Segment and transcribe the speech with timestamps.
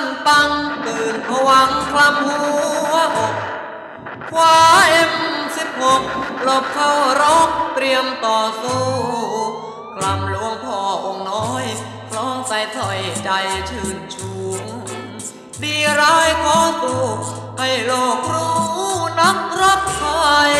[0.00, 0.50] นลั่นปัง
[0.86, 2.38] ตื่นผวังคลำหั
[2.92, 3.34] วอก
[4.30, 4.56] คว้า
[4.90, 5.12] เอ็ม
[5.56, 6.02] สิบหก
[6.42, 8.84] หลบเข้ารกเตรียมต่อสู้
[9.96, 11.64] กลำหลวงพ่อองค์น้อย
[12.10, 13.30] คล้องใส่ถอยใจ
[13.70, 14.32] ชื่นชู
[15.62, 17.02] ดีร้ายขอสู้
[17.58, 18.56] ให้โลกรู้
[19.20, 20.04] นักรักไท
[20.50, 20.52] ย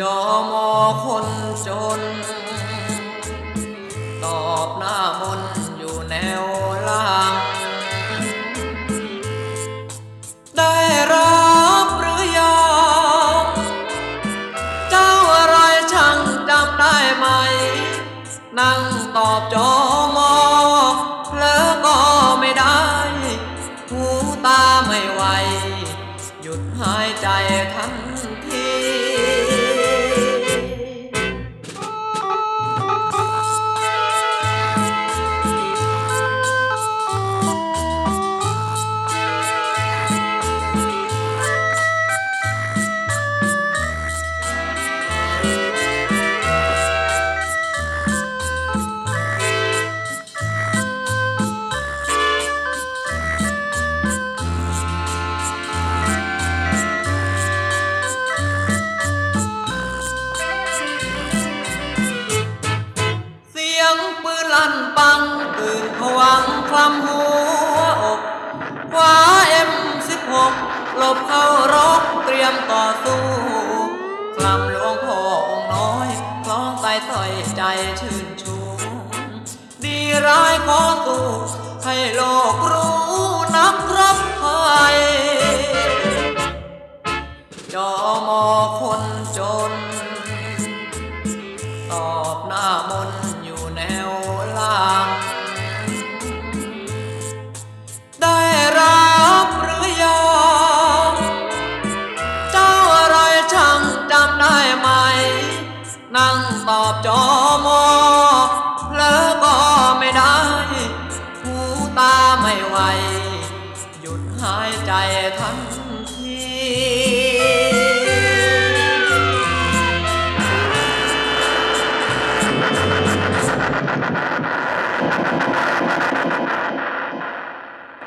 [0.00, 0.18] จอ
[0.52, 0.70] มอ
[1.04, 1.26] คน
[1.66, 1.68] จ
[1.98, 2.00] น
[4.24, 5.65] ตอบหน้ามน
[6.10, 6.44] แนว
[6.88, 7.34] ล่าง
[10.56, 10.76] ได้
[11.12, 11.46] รั
[11.84, 12.60] บหรือยั
[13.42, 13.44] ง
[14.90, 15.56] เจ้าอะไร
[15.92, 16.18] ช่าง
[16.48, 17.26] จำได้ไหม
[18.58, 18.80] นั่ง
[19.16, 19.95] ตอบจอ
[72.46, 73.24] ยมต่อสู้
[74.36, 75.20] คลำหลวงพ่อ
[75.50, 76.08] องค์น้อย
[76.44, 77.62] คล้องใต้ถ้อยใจ
[78.00, 78.56] ชื่นชู
[79.84, 81.26] ดีร้ายขอสู้
[81.84, 82.22] ให้โล
[82.54, 82.94] กรู้
[83.56, 84.96] นักรับภัย
[87.74, 87.90] จอ
[88.28, 88.44] มอ
[88.80, 89.02] คน
[89.36, 89.40] จ
[89.70, 89.72] น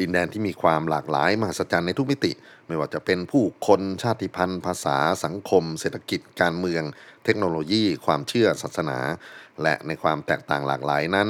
[0.00, 2.32] ดินแดนที่มีความหลากหลายมหัศจรรย์ในทุกมิติ
[2.66, 6.82] ไม่ว่าจะเป็นผู้คนชาติพันธุ์ ภาษาสังคม เศรษฐกิจการเมือง
[7.24, 8.98] เทคโนโลยี ความเชื่อศาสนา
[9.62, 11.28] และในความแตกต่างหลากหลายนั้น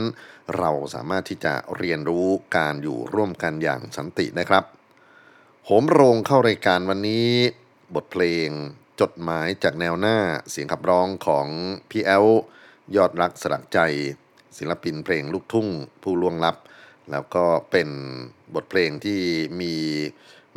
[0.59, 2.27] เราสามารถที่จะเรียนรู้
[2.57, 4.65] การอยู่ร่วมกันอย่างสันตินะครับ
[5.65, 7.29] โหมโรงเข้ารายการวันนี้
[7.95, 8.49] บทเพลง
[9.01, 10.19] จดหมายจากแนวหน้า
[10.51, 11.47] เสียงขับร้องของ
[11.91, 12.27] พี่แอล
[12.97, 13.79] ยอดรักสลักใจ
[14.59, 15.69] ศิลปินเพลงลูกทุ่ง
[16.03, 16.57] ผู้ล่วงลับ
[17.11, 17.89] แล้วก็เป็น
[18.55, 19.21] บทเพลงที่
[19.61, 19.75] มี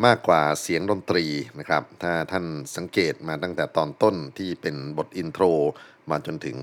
[0.05, 1.25] มากกว่าเสียงดนตรี
[1.59, 5.45] นะครับ ถ้าท่านสังเกตมาตั้งแต่ตอนต้นที่เป็นบท intro
[6.09, 6.57] มาจนถึง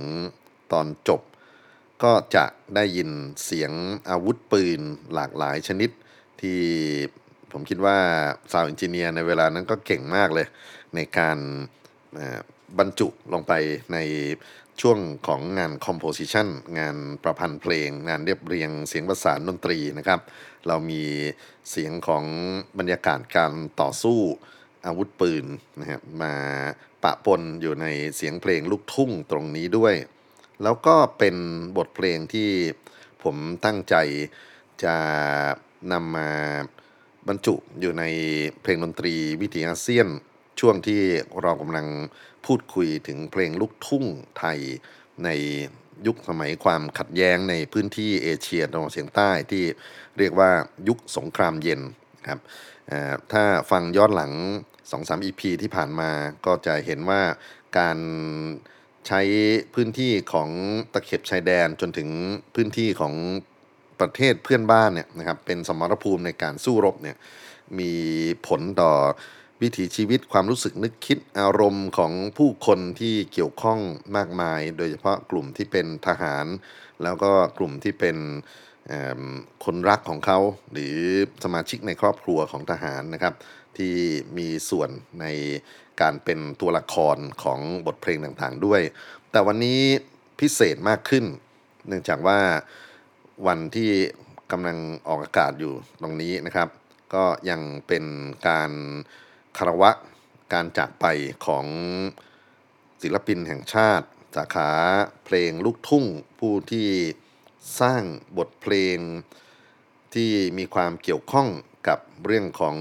[0.72, 1.20] ตอนจบ
[2.02, 2.44] ก็จะ
[2.74, 3.10] ได้ยิน
[3.44, 3.72] เสียง
[4.08, 4.80] อาวุธปืน
[5.14, 5.90] หลากหลายชนิด
[6.40, 6.60] ที่
[7.52, 7.98] ผมคิดว่า
[8.52, 10.46] sound engineer ในเวลานั้นก็เก่งมากเลย
[10.94, 11.38] ในการ
[12.78, 13.52] บรรจุลงไป
[13.92, 13.98] ใน
[14.80, 20.20] ช่วงของงานคอมโพสิชันงานประพันธ์เพลง งานเรียบเรียงเสียงประสานดนตรีนะครับ
[20.66, 21.02] เรามี
[21.70, 22.24] เสียงของ
[22.78, 24.18] บรรยากาศการต่อสู้
[24.86, 25.46] อาวุธปืน
[25.80, 26.34] นะครับมา
[27.02, 27.86] ปะปนอยู่ใน
[28.16, 29.94] เสียงเพลงลูกทุ่งตรงนี้ด้วย
[30.62, 31.36] แล้วก็เป็น
[31.76, 32.50] บทเพลงที่
[33.22, 33.94] ผมตั้งใจ
[34.84, 34.96] จะ
[35.92, 36.30] นำมา
[37.28, 38.04] บรรจุอยู่ใน
[38.62, 40.08] เพลงดนตรีวิถีอาเซียน
[40.60, 41.00] ช่วงที่
[41.42, 41.86] เรากำลัง
[42.46, 44.04] พูดคุยถึงเพลงลูกทุ่ง
[44.38, 44.58] ไทย
[45.24, 45.28] ใน
[46.06, 49.64] ยุคสมัยความขัดแย้งในพื้นที่เอเชียตะวันออกเฉียงใต้ที่
[50.18, 50.50] เรียกว่า
[50.88, 51.80] ยุคสงครามเย็น
[52.30, 52.40] ครับ
[53.32, 54.32] ถ้าฟังย้อนหลัง
[54.80, 56.10] 2-3 EP ที่ผ่านมา
[56.46, 57.22] ก็จะเห็นว่า
[57.78, 57.98] การ
[59.06, 59.20] ใช้
[59.74, 60.50] พื้นที่ของ
[60.92, 62.08] ตะเข็บชายแดนจนถึง
[62.54, 63.14] พื้นที่ของ
[64.00, 67.16] ประเทศเพื่อนบ้านเนี่ยนะครับเป็นสมรภูมิในการสู้รบเนี่ย
[67.78, 67.92] มี
[68.46, 68.92] ผลต่อ
[69.62, 73.80] วิถีชีวิตความรู้สึกนึกคิดอารมณ์ของผู้คนที่เกี่ยวข้อง
[74.16, 76.46] มากมาย โดยเฉพาะกลุ่มที่เป็นทหาร
[77.02, 78.16] แล้วก็กลุ่มที่เป็น
[79.64, 80.38] คนรักของเขา
[80.72, 80.96] หรือ
[81.44, 83.34] สมาชิกในครอบครัวของทหารนะครับ
[83.78, 83.94] ที่
[84.38, 85.26] มีส่วนใน
[86.00, 88.82] การเป็นตัวละครของบทเพลงต่างๆด้วย
[89.30, 89.80] แต่วันนี้
[90.40, 91.24] พิเศษมากขึ้น
[91.88, 92.40] เนื่องจากว่า
[93.46, 93.90] วันที่
[94.52, 95.72] กำลังออกอากาศอยู่
[96.02, 96.68] ตรงนี้นะครับ
[97.14, 98.04] ก็ยังเป็น
[98.48, 98.70] การ
[99.58, 99.90] คารวะ
[100.52, 101.06] การจากไป
[101.46, 101.66] ของ
[103.02, 104.06] ศิลปินแห่งชาติ
[104.36, 104.70] สาขา
[105.24, 106.04] เพลงลูกทุ่ง
[106.38, 106.88] ผู้ที่
[107.80, 108.02] สร้าง
[108.38, 108.98] บทเพลง
[110.14, 111.48] ที่มีความเกี่ยวข้อง
[111.88, 112.76] กับเรื่องของ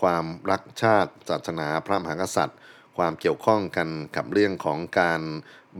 [0.00, 2.58] ความรักชาติศาสนาพระมหากษัตริย์
[2.96, 5.22] ความเกี่ยวข้องกันกับเรื่องของการ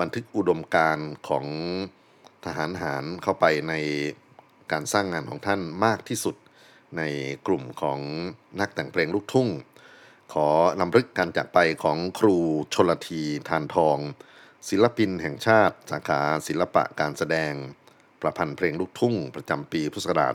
[0.01, 1.47] บันทึกอุดมการณ์ของ
[2.45, 3.75] ทหารหารเข้าไปใน
[4.73, 6.37] การสร้างงานของท่านมากที่สุด
[6.97, 7.03] ใน
[7.47, 8.01] กลุ่มของ
[8.61, 9.49] นักแต่งเพลงลูกทุ่ง
[10.33, 10.49] ขอ
[10.81, 12.37] นำลึกการจากไปของครู
[12.75, 13.99] ชลทีทานทอง
[14.69, 17.53] ศิลปินแห่งชาติ สาขาศิลปะการแสดง
[18.21, 20.35] ประพันธ์เพลงลูกทุ่ง ประจำปีพุทธศักราช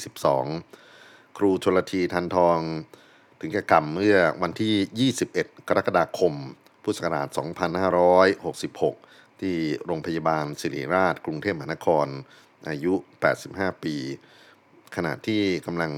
[0.00, 2.58] 2542 ครูชลทีทันทอง
[3.40, 6.34] ถึงแก่กรรมเมื่อวันที่ 21 กรกฎาคม
[6.82, 7.28] พุทธศักราช
[8.54, 12.06] 2566 ที่โรงพยาบาลศิริราช กรุงเทพมหานคร
[12.68, 12.94] อายุ
[13.38, 13.96] 85 ปี
[14.96, 15.92] ขณะที่กำลัง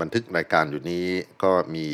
[0.00, 1.06] บันทึกรายการอยู่นี้
[1.44, 1.88] ก็มี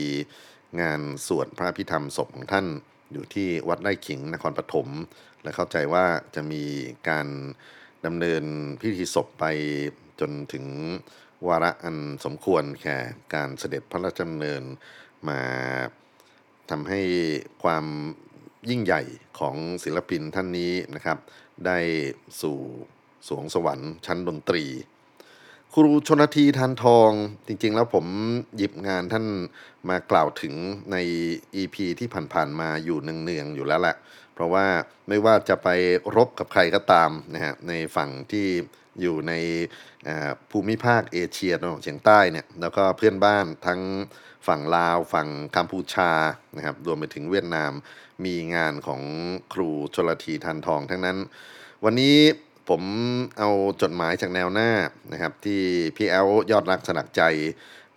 [0.80, 2.66] งานสวดพระพิธรรมศพของท่าน
[3.12, 4.88] อยู่ที่วัดไร่ขิงนครปฐม
[5.42, 6.62] และเข้าใจว่าจะมี
[7.08, 7.26] การ
[8.06, 8.44] ดำเนิน
[8.80, 9.44] พิธีศพไป
[10.20, 10.66] จนถึง
[11.46, 12.98] วาระอันสมควรแก่
[13.34, 14.62] การเสด็จพระราชดำเนิน
[15.28, 15.40] มา
[16.70, 17.00] ทำให้
[17.62, 17.84] ความ
[18.70, 19.02] ยิ่งใหญ่
[19.38, 21.18] ของศิลปินท่านนี้นะครับ
[21.66, 21.78] ได้
[22.42, 22.58] สู่
[23.28, 24.64] สวงสวรรค์ชั้นดนตรี
[25.74, 27.10] ครูชนทีทานทอง
[27.46, 28.06] จริง ๆ แล้วผม
[28.56, 29.26] หยิบงานท่าน
[29.88, 30.54] มากล่าวถึง
[30.92, 30.96] ใน
[31.60, 33.96] EP ที่ผ่านๆมาอยู่เนืองๆอยู่แล้วแหละ
[34.34, 34.66] เพราะว่า
[35.08, 35.68] ไม่ว่าจะไป
[36.16, 38.46] รบกับใครก็ตามนะฮะในฝั่งที่
[39.00, 39.32] อยู่ใน
[40.50, 43.80] ภูมิภาคเอเชียตะวันออกเฉียงใต้เนี่ยแล้วก็เพื่อนบ้านทั้ง
[44.46, 46.12] ฝั่งลาวฝั่งกัมพูชา
[46.56, 47.72] นะครับรวมไปถึงเวียดนาม
[48.24, 49.02] มีงานของ
[49.52, 51.18] ครูชลทีทันทองทั้งนั้น
[51.84, 52.16] วันนี้
[52.74, 52.84] ผม
[53.38, 53.50] เอา
[53.82, 54.70] จดหมายจากแนวหน้า
[55.12, 55.62] นะครับ ที่
[55.96, 57.22] พี่แอลยอดรักสลักใจ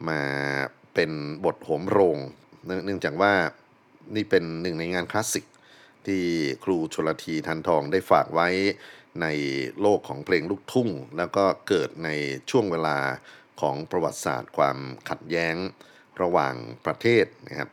[0.10, 0.22] มา
[0.94, 1.12] เป็น
[1.46, 2.18] บทโหมโรง
[2.86, 3.34] เนื่องจากว่า
[4.16, 5.46] นี่เป็นหนึ่งในงานคลาสสิก
[6.06, 6.24] ที่
[6.64, 8.50] ครูชลทีทันทองได้ฝากไว้
[9.22, 9.28] ใน
[9.82, 12.10] โลกของเพลงลูกทุ่ง แล้วก็เกิดใน
[12.50, 12.98] ช่วงเวลา
[13.62, 14.78] ของประวัติศาสตร์ความ
[15.10, 15.56] ขัดแย้ง
[16.22, 17.70] ระหว่างประเทศนะครับ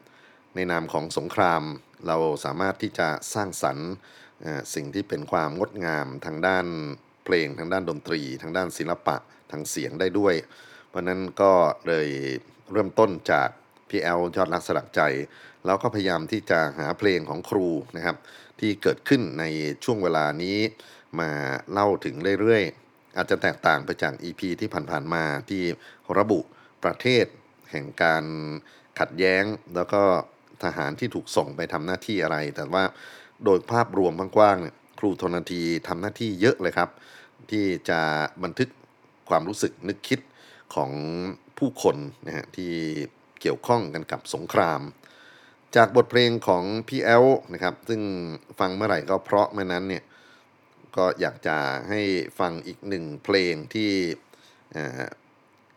[0.55, 1.63] ในนามของสงคราม
[2.07, 3.91] เราสามารถที่จะสร้างสรรค์
[4.75, 6.67] สิ่งที่เป็นความงดงามทางด้าน
[7.25, 9.17] เพลงทางด้านดนตรี ทางด้านศิลปะ
[9.51, 10.35] ทางเสียงได้ด้วย
[10.89, 11.53] เพราะนั้นก็
[11.87, 12.09] เลย
[12.73, 13.49] เริ่มต้นจาก
[13.89, 15.03] พี่แอลยอดรักสลักใจ
[15.67, 18.17] แล้วก็พยายามที่จะหาเพลงของครูนะครับ
[18.61, 19.45] ที่เกิดขึ้นใน
[19.85, 20.59] ช่วงเวลานี้
[21.21, 21.31] มา
[21.73, 25.63] เล่าถึงเรื่อยๆ อาจจะแตกต่างไปจาก EP ที่ผ่านๆมาที่
[26.19, 26.41] ระบุ
[26.85, 27.27] ประเทศ
[27.71, 28.25] แห่งการ
[29.01, 29.45] ขัดแย้ง
[29.75, 30.03] แล้วก็
[30.65, 32.85] ทหารที่ถูกส่งไปทำหน้าที่อะไร แต่ว่า
[33.45, 36.91] โดยภาพรวมกว้างๆเนี่ยครูธนทีทำหน้าที่เยอะเลยครับ
[37.51, 38.01] ที่จะ
[38.43, 38.69] บันทึก
[39.29, 40.21] ความรู้สึกนึกคิด
[40.75, 40.91] ของ
[41.59, 42.73] ผู้คนนะฮะที่
[43.41, 44.81] เกี่ยวข้องกันกับสงคราม
[45.77, 48.01] จากบทเพลงของพี่แอลนะครับ ซึ่ง
[48.59, 50.03] ฟังเมื่อไหร่ก็เพราะเมื่อนั้นเนี่ย
[50.97, 51.57] ก็อยากจะ
[51.89, 52.01] ให้
[52.39, 53.91] ฟังอีกหนึ่งเพลงที่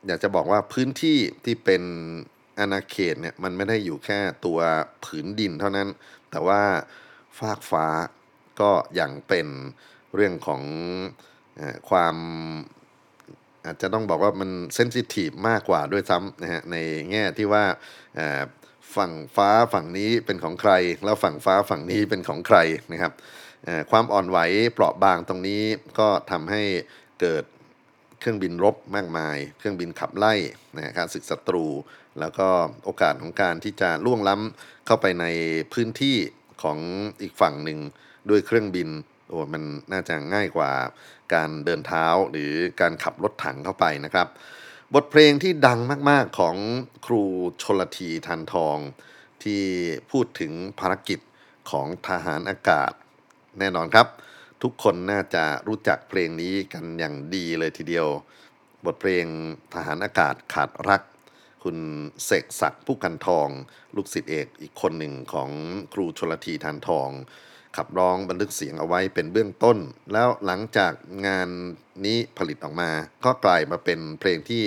[0.08, 1.84] อยากจะบอกว่าพื้นที่ที่เป็น
[2.60, 4.60] อาณาเขตเนี่ยมันไม่ได้อยู่แค่ตัว
[5.06, 5.88] ผืนดินเท่านั้น
[6.32, 6.62] แต่ว่า
[7.40, 7.86] ฟากฟ้า
[8.60, 9.48] ก็อย่างเป็น
[10.16, 10.62] เรื่องของ
[11.60, 12.16] อความ
[13.66, 16.78] อาจจะต้องบอกว่ามันเซนซิทีฟมากกว่าด้วยซ้ำนะฮะใน
[17.12, 17.64] แง่ที่ว่า
[18.96, 20.72] ฝั่งฟ้าฝั่งนี้เป็นของใคร
[21.06, 22.58] แล้วฝั่งฟ้าฝั่งนี้เป็นของใคร
[22.92, 23.14] นะครับ
[23.92, 24.38] ความอ่อนไหว
[24.74, 25.64] เปราะบางตรงนี้
[26.00, 26.62] ก็ทำให้
[27.22, 27.44] เกิด
[28.20, 30.34] เครื่องบินรบมากมาย เครื่องบินขับไล่
[30.76, 31.66] นะฮะการศึกศัตรู
[32.20, 32.48] แล้วก็
[32.84, 35.26] โอกาสของการที่จะล่วงล้ำเข้าไปใน
[35.74, 36.18] พื้นที่
[36.64, 36.78] ของ
[37.22, 37.80] อีกฝั่งหนึ่ง
[38.30, 38.90] ด้วยเครื่องบิน
[39.30, 40.72] โอ้มันน่าจะง่ายกว่า
[41.34, 44.28] การเดินเท้าหรือการขับรถถังเข้าไปนะครับ
[44.94, 45.80] บทเพลงที่ดัง
[46.10, 46.56] มาก ๆ ของ
[47.06, 47.24] ครู
[47.62, 48.78] ชนลทีทันทอง
[49.44, 49.64] ที่
[50.12, 51.20] พูดถึงภารกิจ
[51.72, 52.92] ของทหารอากาศ
[53.60, 54.08] แน่นอนครับ
[54.62, 58.08] ทุกคนน่าจะรู้จักเพลงนี้กันอย่างดีเลยทีเดียว
[58.86, 59.26] บทเพลง
[59.74, 61.02] ทหารอากาศขาดรัก
[61.64, 61.78] คุณ
[62.26, 63.48] เสกศักดิ์ผู้กันทอง
[63.96, 65.50] ลูกศิษย์เอกอีกคนหนึ่งของ
[65.94, 67.10] ครูชลทีทานทอง
[67.78, 69.78] ขับร้องบันทึกเสียงเอาไว้เป็นเบื้องต้น
[70.14, 70.94] แล้วหลังจาก
[71.28, 71.50] งาน
[72.06, 72.90] นี้ผลิตออกมา
[73.26, 74.64] ก็กลายมาเป็นเพลงที่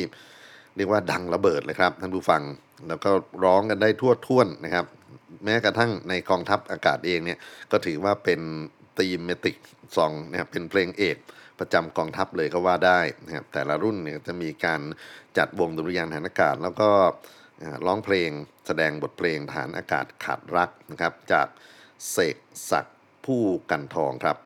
[0.76, 2.42] เรียกว่าดังระเบิดเลยครับ ท่านผู้ฟัง
[2.88, 3.10] แล้วก็
[3.44, 4.86] ร้องกันได้ทั่วท่วนนะครับ
[5.44, 7.38] แม้กระทั่งในกองทัพอากาศเองเนี่ย
[7.72, 8.40] ก็ถือว่าเป็น
[8.98, 9.56] ตีมเมติก
[9.96, 11.16] ซองนะครับเป็นเพลงเอก
[11.58, 14.80] ประจำกองทัพเลยก็ว่าได้นะครับแต่ละรุ่นเนี่ยจะมีการ
[15.38, 16.90] จัดวงดุริยางค์ทหารอากาศ แล้วก็
[17.86, 18.30] ร้องเพลง
[18.66, 21.48] แสดงบทเพลงฐานอากาศขาดรักนะครับ จาก
[22.10, 22.36] เสก
[22.70, 24.36] ศักดิ์ผู้กันทองครับ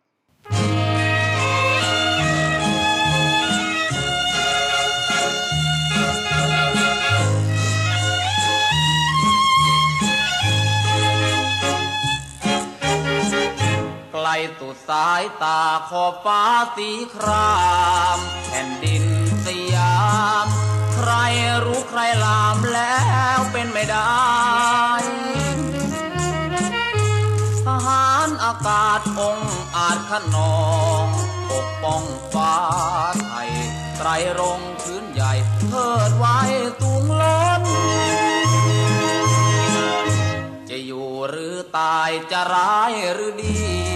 [14.59, 16.43] สุดสายตาขอบฟ้า
[16.77, 17.59] สีครา
[18.17, 19.05] ม แผ่นดิน
[19.45, 20.01] สยา
[20.45, 20.47] ม
[20.95, 21.13] ใคร
[21.65, 23.01] รู้ใครลามแล้
[23.37, 24.21] วเป็นไม่ได้
[27.67, 29.39] ทหารอากาศอง
[29.77, 30.61] อาจขนอ
[31.05, 31.07] ง
[31.51, 32.03] ปกป้อง
[32.35, 32.57] ฟ้า
[33.23, 33.51] ไทย
[33.97, 35.33] ไตรรงค์พื้นใหญ่
[35.69, 36.39] เทิดไว้
[36.81, 37.63] ตูงล้น
[40.69, 43.90] จะอยู่หรือตายจะร้ายหรือดี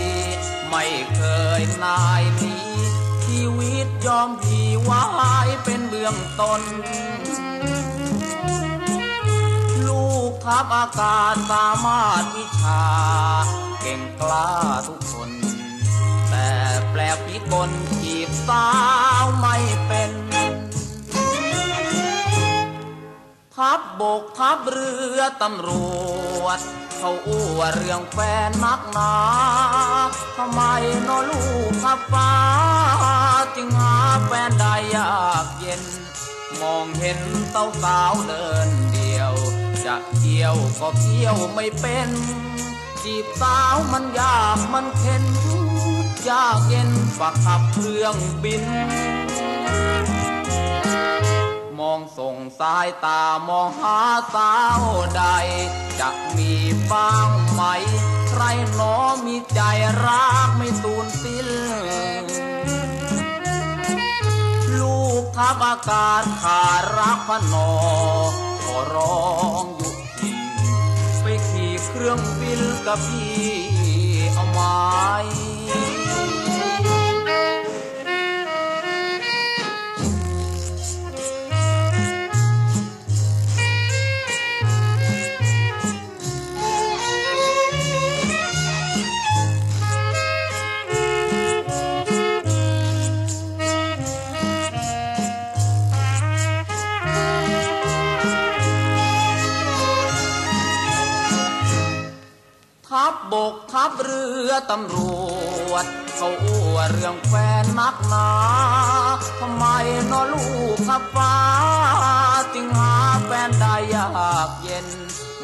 [0.76, 1.22] ไม่เค
[1.60, 2.68] ยนายหนี้
[3.24, 5.02] ชีวิตยอมพีไว้
[5.64, 6.62] เป็นเบื้องต้น
[9.86, 12.84] ลูกทัพอากาศสามารถวิชา
[13.80, 14.50] เก่งกล้า
[14.88, 15.30] ทุกคน
[16.30, 16.48] แต่
[16.90, 17.70] แปลกพิกล
[18.02, 18.68] จีบสา
[19.22, 20.10] วไม่เป็น
[23.54, 25.70] ทัพบบกทัพเรือตำร
[26.42, 26.60] วจ
[27.06, 28.18] เขาอู้ว่าเรื่องแฟ
[28.48, 29.14] นนักหนา
[30.36, 30.60] ทำไม
[31.08, 32.32] นอลูกขับฟ้า
[33.56, 33.94] จึงหา
[34.26, 35.82] แฟนได้ยากเย็น
[36.60, 37.20] มองเห็น
[37.52, 39.34] เต้าสาวเดินเดียว
[39.84, 42.08] จะเที่ยวก็เที่ยวไม่เป็น
[43.04, 45.24] จีบสาวมันยากมันเข็น
[46.28, 48.64] ยากเย็นฝักขับเครื่องบิน
[51.90, 54.00] องส่งสายตามองหา
[54.34, 54.82] สาว
[55.16, 55.24] ใด
[56.00, 56.52] จะมี
[56.90, 57.62] บ้างไหม
[58.28, 58.42] ใคร
[58.74, 59.60] หนอมีใจ
[60.04, 61.48] รักไม่สูญสิ้น
[64.80, 67.70] ลูกทัพอากาศขาดรักพนอ
[68.64, 69.26] ขอร้อ
[69.62, 70.34] งอยู่ที
[71.22, 73.44] ไปขี่เครื่องบินกับพี่
[74.34, 74.60] เอาไหม
[103.34, 104.96] บกทัพเรือตำร
[105.70, 105.84] วจ
[106.16, 108.30] เขาอ้วเรื่องแฟนนักหนา
[109.40, 109.64] ทำไม
[110.10, 111.36] นอลูกขับฟ้า
[112.54, 114.08] จึงหาแฟนได้ยา
[114.48, 114.86] กเย็น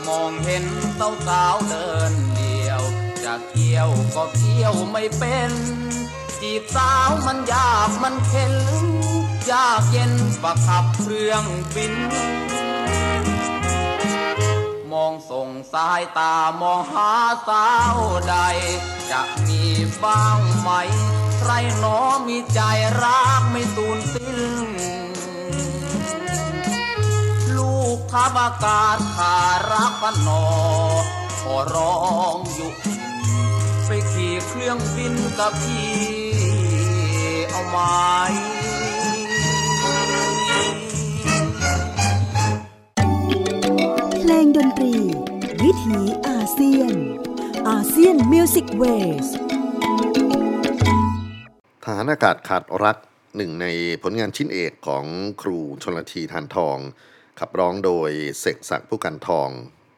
[0.06, 0.64] มองเห็น
[0.96, 2.82] เต้าสาวเดินเดียว
[3.24, 5.52] จะเที่ยวก็เที่ยวไม่เป็น
[6.40, 8.54] จีบสาวมันยากมันเข็น
[9.50, 11.44] ยากเย็นฝักขับเครื่อง
[11.74, 11.94] บิน
[14.92, 17.12] มองส่งสายตามองหา
[17.48, 18.36] สาวใด
[19.10, 19.62] จะมี
[20.02, 20.70] บ้างไหม
[21.38, 22.60] ใครหนอมีใจ
[23.02, 24.34] รักไม่สูญสิ้
[24.66, 24.68] น
[27.56, 29.36] ลูกทับอากาศขา
[29.72, 30.44] รักพันนอ
[31.40, 31.96] ขอร้อ
[32.34, 32.70] งอยู่
[33.86, 35.94] ไปขี่เครื่องบินกับพี่
[37.50, 37.78] เอาไหม
[44.30, 44.94] ลงดนตรี
[45.62, 46.94] วิถีอาเซียน
[47.68, 49.26] ASEAN Music Waves
[51.84, 52.96] ทหารอากาศขาดรัก
[53.36, 53.66] หนึ่งใน
[54.02, 55.04] ผลงานชิ้นเอกของ
[55.42, 56.76] ครูชลธี ธารทอง
[57.40, 58.10] ขับร้องโดย
[58.40, 59.48] เสกศักดิ์ ภู่กันทอง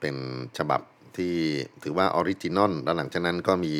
[0.01, 0.17] เป็น
[0.59, 0.81] ฉบับ
[1.17, 1.37] ที่
[1.83, 3.75] ถือว่า original แล้วหลังจากนั้นก็มี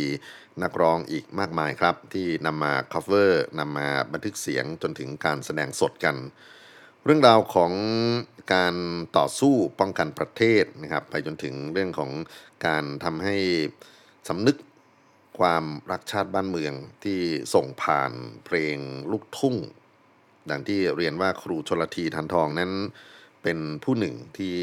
[0.63, 6.17] นักร้องอีกมากมายครับ ที่นำมา cover นำมาบันทึกเสียงจนถึงการแสดงสดกัน
[7.05, 7.73] เรื่องราวของ
[8.53, 8.75] การ
[9.17, 12.11] ต่อสู้ป้องกันประเทศนะครับไปจนถึงเรื่องของ
[12.67, 13.37] การทำให้
[14.29, 14.57] สำนึก
[15.39, 17.21] ความรักชาติบ้านเมืองที่
[17.55, 18.13] ส่งผ่าน
[18.45, 18.77] เพลง
[19.11, 19.57] ลูกทุ่ง
[20.51, 22.73] ดังที่เรียนว่าครูชลทีทันทองนั้น
[23.43, 24.57] เป็นผู้หนึ่งที่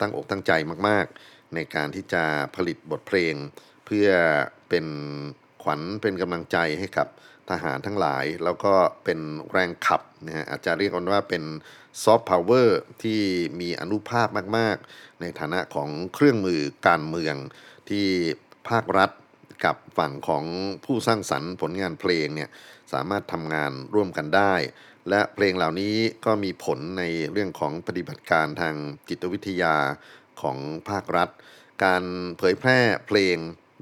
[0.00, 0.52] ตั้งอกตั้งใจ
[0.88, 2.24] มาก ๆ ในการที่จะ
[2.56, 3.34] ผลิตบทเพลง
[3.86, 4.08] เพื่อ
[4.68, 4.86] เป็น
[5.62, 7.08] ขวัญเป็นกำลังใจให้กับ
[7.50, 8.74] ทหารทั้งหลาย แล้วก็
[9.04, 9.18] เป็น
[9.50, 11.42] แรงขับนะฮะอาจจะเรียกกันว่าเป็น
[12.02, 13.20] ซอฟต์พาวเวอร์ที่
[13.60, 17.36] มีอนุภาพมาก ๆ ในฐานะของเครื่องมือการเมือง
[17.88, 18.06] ที่
[18.68, 19.10] ภาครัฐ
[19.64, 20.44] กับฝั่งของ
[20.84, 22.50] ผู้สร้างสรรค์ผลงานเพลงเนี่ย
[22.92, 24.54] สามารถทำงานร่วมกันได้
[25.08, 28.74] และเพลงเหล่านี้ก็มีผลในเรื่องของปฏิบัติการทาง
[29.08, 29.76] จิตวิทยา
[30.42, 31.30] ของภาครัฐ
[31.84, 32.04] การ
[32.38, 33.36] เผยแพร่เพลง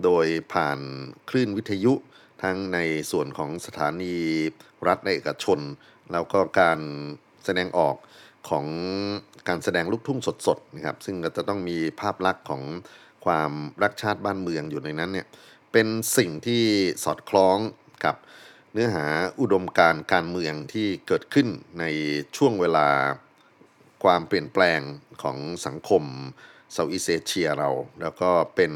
[0.04, 0.78] โดยผ่าน
[1.30, 1.92] คลื่นวิทยุ
[2.42, 2.78] ทั้งใน
[3.10, 4.16] ส่วนของสถานี
[4.86, 5.60] รัฐและเอกชน
[6.12, 6.80] แล้วก็การ
[7.46, 7.96] แสดงออก
[8.48, 8.66] ของ
[9.48, 12.62] การแสดงลูกทุ่งสดๆนะครับ ซึ่งก็จะต้องมีภาพลักษณ์ของ
[13.24, 15.26] ความรักชาติบ้านเมืองอยู่ในนั้นเนี่ย
[15.72, 16.64] เป็นสิ่งที่
[17.04, 17.58] สอดคล้อง
[18.04, 18.16] กับ
[18.72, 19.06] เนื้อหา
[19.40, 21.48] อุดมการณ์การเมืองที่เกิดขึ้น
[21.80, 21.84] ใน
[22.36, 22.88] ช่วงเวลา
[24.04, 24.80] ความเปลี่ยนแปลง
[25.22, 26.02] ของสังคม
[26.72, 28.72] เซาท์อีสเอเชียเรา แล้วก็เป็น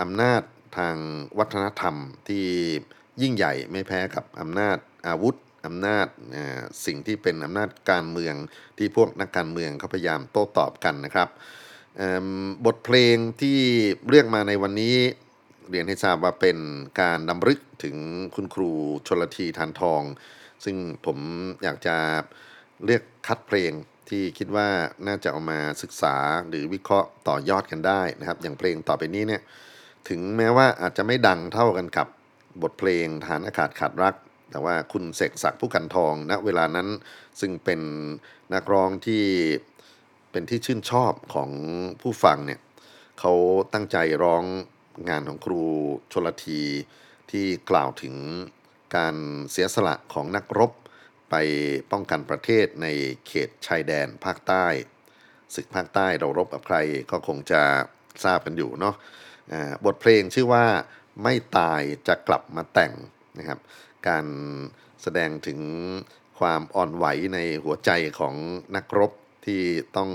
[0.00, 0.42] อำนาจ
[0.78, 0.96] ทาง
[1.38, 1.96] วัฒนธรรม
[2.28, 2.46] ที่
[3.22, 4.76] ยิ่งใหญ่ไม่แพ้กับอำนาจ
[5.08, 5.34] อาวุธ
[5.66, 6.06] อำนาจ
[6.86, 8.34] สิ่งที่เป็นอำนาจการเมือง
[8.78, 11.28] ที่พวกนักการเมืองเขาพยายามโต้ตอบกันนะครับ
[12.66, 13.60] บทเพลงที่
[14.08, 14.96] เลือกมาในวันนี้
[15.70, 16.58] เรียนให้ทราบว่าเป็น
[17.00, 17.96] การดำลึกถึง
[18.34, 18.70] คุณครู
[19.06, 20.02] ชนลทีทานทอง
[20.64, 21.18] ซึ่งผม
[21.62, 21.96] อยากจะ
[22.84, 23.72] เลือกคัดเพลง
[24.08, 24.68] ที่คิดว่า
[25.06, 26.16] น่าจะเอามาศึกษา
[26.48, 29.42] หรือวิเคราะห์ต่อยอดกันได้นะครับ อย่างเพลงต่อไปนี้เนี่ย
[30.08, 32.08] ถึงแม้ว่าอาจจะไม่ดังเท่ากันกับ
[32.62, 34.14] บทเพลงฐานอากาศขาดรัก
[34.54, 36.88] แต่ว่าคุณเสกศักดิ์ผู้กันทองณเวลานั้น
[37.40, 37.80] ซึ่งเป็น
[38.54, 39.24] นักร้องที่
[40.30, 41.50] เป็นที่ชื่นชอบของ
[42.00, 42.60] ผู้ฟังเนี่ย
[43.20, 43.32] เขา
[43.72, 44.44] ตั้งใจร้อง
[45.08, 45.62] งานของครู
[46.12, 46.62] ชลที
[47.30, 48.16] ที่กล่าวถึง
[48.96, 49.16] การ
[49.50, 50.72] เสียสละของนักรบ
[51.30, 51.34] ไป
[51.92, 52.86] ป้องกันประเทศใน
[53.26, 54.66] เขตชายแดนภาคใต้
[55.54, 56.76] ศึกภาคใต้เรารบกับใคร
[57.10, 57.62] ก็คงจะ
[58.24, 58.94] ทราบกันอยู่เนาะ
[59.84, 60.64] บทเพลงชื่อว่า
[61.22, 62.92] ไม่ตายจะกลับมาแต่ง
[63.38, 63.58] นะครับ
[64.08, 64.26] การ
[65.02, 65.60] แสดงถึง
[66.38, 68.34] ความอ่อนไหวในหัวใจของ
[68.76, 69.12] นักรบ
[69.46, 69.62] ที่
[69.96, 70.10] ต้อง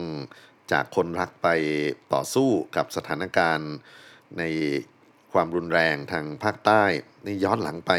[0.72, 1.48] จากคนรักไป
[2.14, 3.72] ต่อสู้กับสถานการณ์
[4.38, 4.44] ใน
[5.34, 6.84] ความรุนแรงทางภาคใต้
[7.26, 7.92] นี่ย้อนหลังไป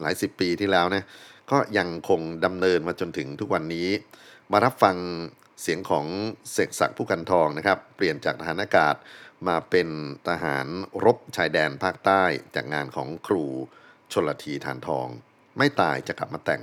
[0.00, 1.04] หลายสิบปีที่แล้วนะ
[1.50, 3.88] ก็ยังคงดำเนินมาจนถึงทุกวันนี้
[4.52, 4.96] มารับฟัง
[5.62, 6.06] เสียงของ
[6.52, 8.94] เสกศักดิ์ผู้กันทองนะครับ เปลี่ยนจากทหารอากาศ
[9.48, 9.88] มาเป็น
[10.28, 10.66] ทหาร
[11.04, 12.22] รบชายแดนภาคใต้
[12.54, 13.46] จากงานของครู
[14.12, 15.08] ชนละทีทานทอง
[15.58, 16.62] ไม่ตายจะกลับมาแต่ง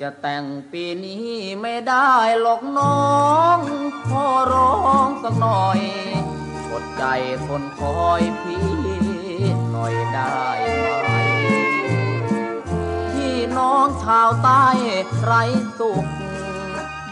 [0.00, 1.26] จะแต่งปีนี้
[1.62, 3.06] ไม่ได้หรอกน้อ
[3.56, 3.58] ง
[4.08, 4.72] ขอร้อ
[5.06, 5.80] งสักหน่อย
[6.98, 7.04] ใจ
[7.46, 8.66] คนคอยพี่
[9.70, 10.42] หน่อยได้
[11.00, 11.08] ไหม
[13.12, 14.66] พี่น้องชาวใต้
[15.22, 15.42] ไร้
[15.78, 16.06] สุข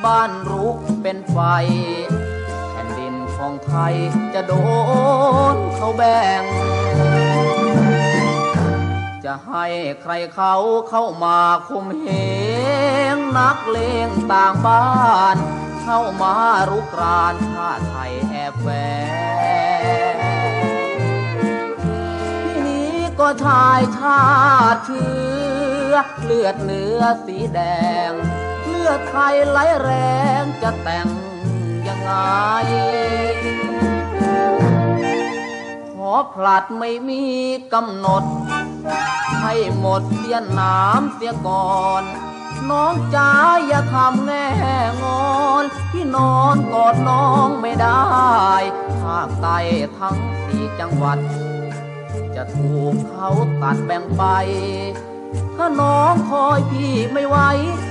[0.04, 1.38] บ้านรุกเป็นไฟ
[2.70, 3.94] แผ่นดินของไทย
[4.34, 4.52] จะโด
[5.54, 6.42] นเขาแบ่ง
[9.24, 9.66] จะให้
[10.02, 10.54] ใครเขา
[10.88, 12.06] เข้ามาคุมเห
[13.14, 14.86] งนักเลงต่างบ้า
[15.34, 15.36] น
[15.82, 16.34] เข้ามา
[16.70, 18.68] รุกรานชาติไทยแอบแฝ
[19.14, 19.15] ง
[23.26, 24.22] นี้ก็ชายชา
[24.74, 25.10] ติเชื้
[25.90, 27.60] อเลือดเนื้อสีแด
[28.08, 28.10] ง
[28.66, 29.90] เลือดไทยไหลแร
[30.40, 31.08] งจะแต่ง
[31.86, 32.12] ยังไง
[35.94, 37.22] ขอผลัดไม่มี
[37.72, 38.24] กำหนด
[39.42, 42.02] ให้หมดเสียน้ำเสียก่อน
[42.70, 43.30] น้องจ๋า
[43.66, 44.46] อย่าทำแง่
[45.02, 45.26] งอ
[45.62, 48.02] นที่นอนกอดน้องไม่ได้
[49.00, 49.58] ภาคใต้
[49.98, 51.18] ทั้งสี่จังหวัด
[52.36, 53.28] จะถูกเขา
[53.62, 54.24] ตัดแบ่งไป
[55.56, 57.36] ถ้าน้องคอยพี่ไม่ไหว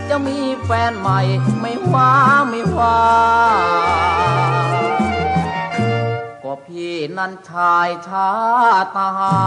[0.09, 1.19] จะมีแฟนใหม่
[1.59, 2.11] ไม่ว่า
[2.49, 3.01] ไม่ว่า
[6.43, 8.31] ก็พี่นั้นชายชา
[8.83, 9.39] ติทหา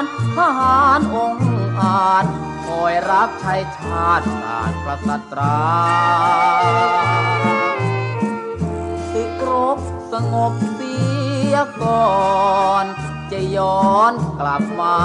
[0.00, 0.02] ร
[0.36, 1.40] ทหารองค์
[1.80, 2.24] อาจ
[2.66, 5.60] คอยรับใช้ชาติศาสตร์ประสัตรา
[9.10, 9.78] ศึกรบ
[10.12, 10.96] สงบเสี
[11.52, 12.06] ยก่อ
[12.84, 12.86] น
[13.32, 14.96] จะย้อนกลับมา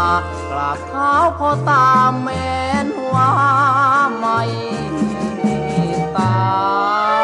[0.52, 3.32] กราบเท้าพ่อตามแม่นว่า
[4.18, 4.42] ไม่
[6.18, 7.21] ตา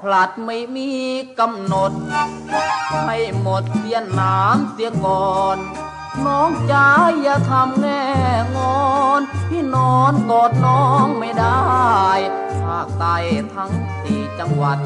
[0.00, 0.90] ยขอผลัดไม่มี
[1.38, 1.92] กำหนด
[3.06, 5.58] ให้หมดเสียน้ำเสียก่อน
[6.26, 6.86] น้องจ๋า
[7.20, 8.04] อย่าทำแง่
[8.56, 8.80] งอ
[9.18, 11.60] น พี่นอนกอดน้องไม่ได้
[12.62, 13.16] ภาคใต้
[13.54, 14.78] ทั้งสี่จังหวัด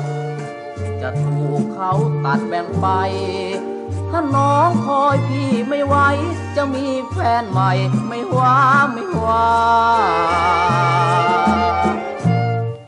[1.00, 1.92] จะถูกเขา
[2.24, 2.87] ตัดแบ่งไป
[4.11, 5.96] ถ้าน้องคอยพี่ไม่ไหว
[6.57, 7.72] จะมีแฟนใหม่
[8.09, 8.57] ไม่ว่า
[8.92, 9.48] ไม่ว่า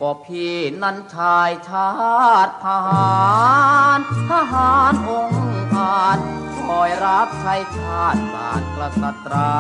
[0.09, 1.89] ก็พี่นั้นชายชา
[2.47, 3.17] ติทหา
[3.97, 3.99] ร
[4.31, 5.41] ทหารองค์
[5.77, 6.19] อาจ
[6.63, 9.57] คอยรับใช้ชาติศาสตร์กษัตรา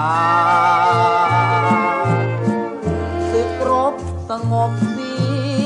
[3.30, 3.94] ศึกรบ
[4.30, 5.14] สงบเสี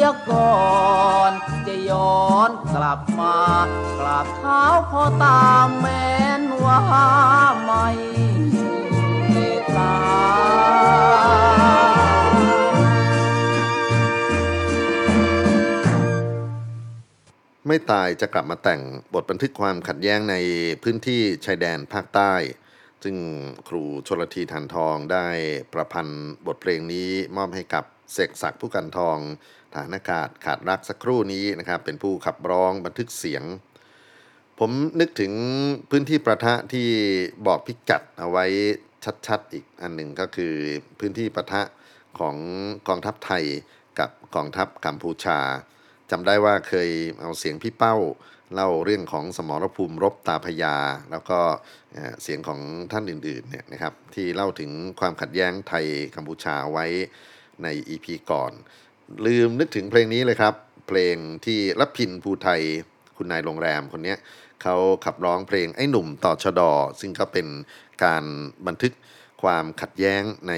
[0.00, 0.58] ยก่อ
[1.30, 1.32] น
[1.66, 3.36] จะย้อนกลับมา
[3.98, 6.80] กราบเท้าพ่อตามแม้นว่า
[7.62, 7.88] ไม่
[9.76, 11.59] ตา
[17.66, 18.82] ไม่ตายจะกลับมาแต่ง
[19.14, 20.36] บทบันทึกความขัดแย้งใน
[20.82, 22.34] พื้นที่ชายแดนภาคใต้
[23.04, 23.16] ซึ่ง
[23.68, 25.26] ครูชลทีทันทองได้
[25.72, 29.18] ประพันธ์บทเพลงนี้มอบให้กับเสกศักดิ์ผู้กันทอง
[29.74, 33.44] ฐานอากาศขาดรักสักครู่นี้นะครับ เป็นผู้ขับร้องบันทึกเสียง
[34.58, 34.70] ผม
[35.00, 35.32] นึกถึง
[35.90, 36.88] พื้นที่ประทะที่
[37.46, 38.44] บอกพิกัดเอาไว้
[39.26, 40.54] ชัดๆ อีกอันหนึ่งก็คือ
[40.98, 41.62] พื้นที่ประทะ
[42.18, 42.36] ของ
[42.88, 43.44] กองทัพไทย
[43.98, 45.38] กับกองทัพกัมพูชา
[46.10, 47.96] จำได้ว่าเคยเอาเสียงพี่เป้า
[48.54, 50.76] เล่าเรื่องของสมรภูมิรบตาพญา
[51.10, 51.38] แล้วก็
[52.22, 52.60] เสียงของ
[52.92, 54.70] ท่านอื่นๆเนี่ยนะครับที่เล่าถึง
[55.00, 56.86] ความขัดแย้งไทยกัมพูชาไว้
[57.62, 58.52] ใน EP ก่อน
[59.26, 60.54] ลืมนึกถึงเพลงนี้เลยครับ
[60.88, 62.60] เพลงที่รับพินภูไทย
[63.16, 64.14] คุณนายโรงแรมคนนี้
[64.62, 67.46] เขาขับร้องเพลงไอ้หนุ่มต่อชดอ ซึ่งก็เป็น
[68.04, 68.24] การ
[68.66, 68.92] บันทึก
[69.42, 70.54] ความขัดแย้งใน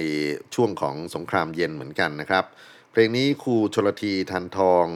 [0.54, 2.44] ช่วงของสงครามเย็นเหมือนกันนะครับ
[2.90, 4.86] เพลงนี้ครูชลทีทันทอง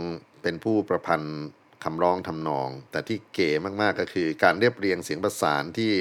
[0.46, 1.38] เป็นผู้ประพันธ์
[1.84, 5.92] คำร้องทำนอง แต่ที่เก๋มากๆก็คือการเรียบเรียงเสียงประสานที่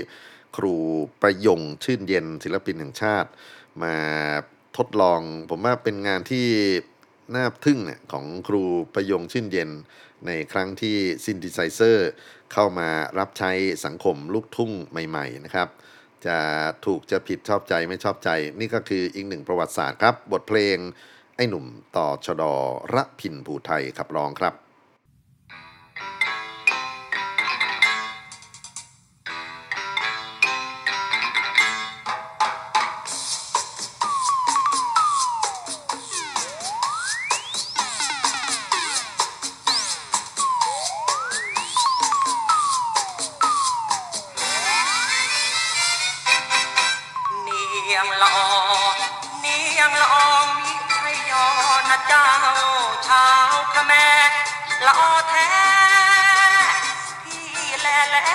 [0.58, 0.76] ครู
[1.22, 3.30] ประยงชื่นเย็นศิลปินแห่งชาติ
[3.84, 3.96] มา
[4.78, 6.48] ทดลอง ผมว่าเป็นงานที่
[7.36, 8.64] น่าทึ่งเนี่ยของครู
[8.96, 9.70] ประยงชื่นเย็น
[10.26, 12.10] ในครั้งที่ซิน t ิไซเซอร์
[12.54, 13.52] เข้ามารับใช้
[13.86, 15.70] สังคมลูกทุ่งใหม่ ๆ นะครับ
[16.26, 16.38] จะ
[16.86, 18.30] ถูกจะผิดชอบใจไม่ชอบใจ
[18.60, 20.78] นี่ก็คืออีกหนึ่งประวัติศาสตร์ครับ บทเพลง
[21.36, 22.54] ไอ้หนุ่มต่อชดอ
[22.94, 24.54] ระพินภูไทยขับร้องครับ
[47.44, 48.48] เนียงละออ
[49.40, 50.35] เนียงละอ
[53.88, 54.08] แม่
[54.86, 55.50] ละออแท้
[57.24, 57.48] พี่
[57.82, 58.30] แลแล้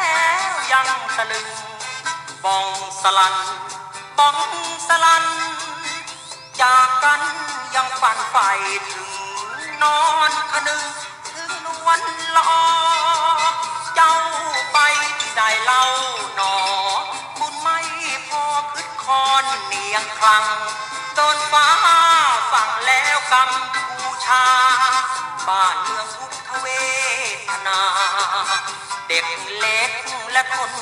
[0.50, 1.48] วยังตะลึง
[2.44, 2.68] บอง
[3.02, 3.36] สลัน
[4.18, 4.38] บอง
[4.88, 5.24] สลัน
[6.60, 7.22] จากกัน
[7.74, 8.48] ยังฝันใฝ่
[8.90, 9.10] ถึง
[9.82, 10.82] นอนคนึง
[11.32, 12.00] ถึงนวล
[12.36, 12.52] ละอ
[13.94, 14.14] เจ้า
[14.72, 14.78] ไป
[15.20, 15.82] ที่ใดเล่า
[16.34, 16.54] หนอ
[17.38, 17.78] บุญไม่
[18.28, 20.44] พอคึดคอนเนียงคลัง
[21.14, 21.66] โดนฟ้า
[22.52, 24.44] สั่งแล้วกำบูชา
[25.50, 26.66] บ้านเมืองทุกขเว
[27.48, 27.80] ทนา
[29.08, 29.26] เด็ก
[29.58, 29.90] เล็ก
[30.32, 30.72] และคน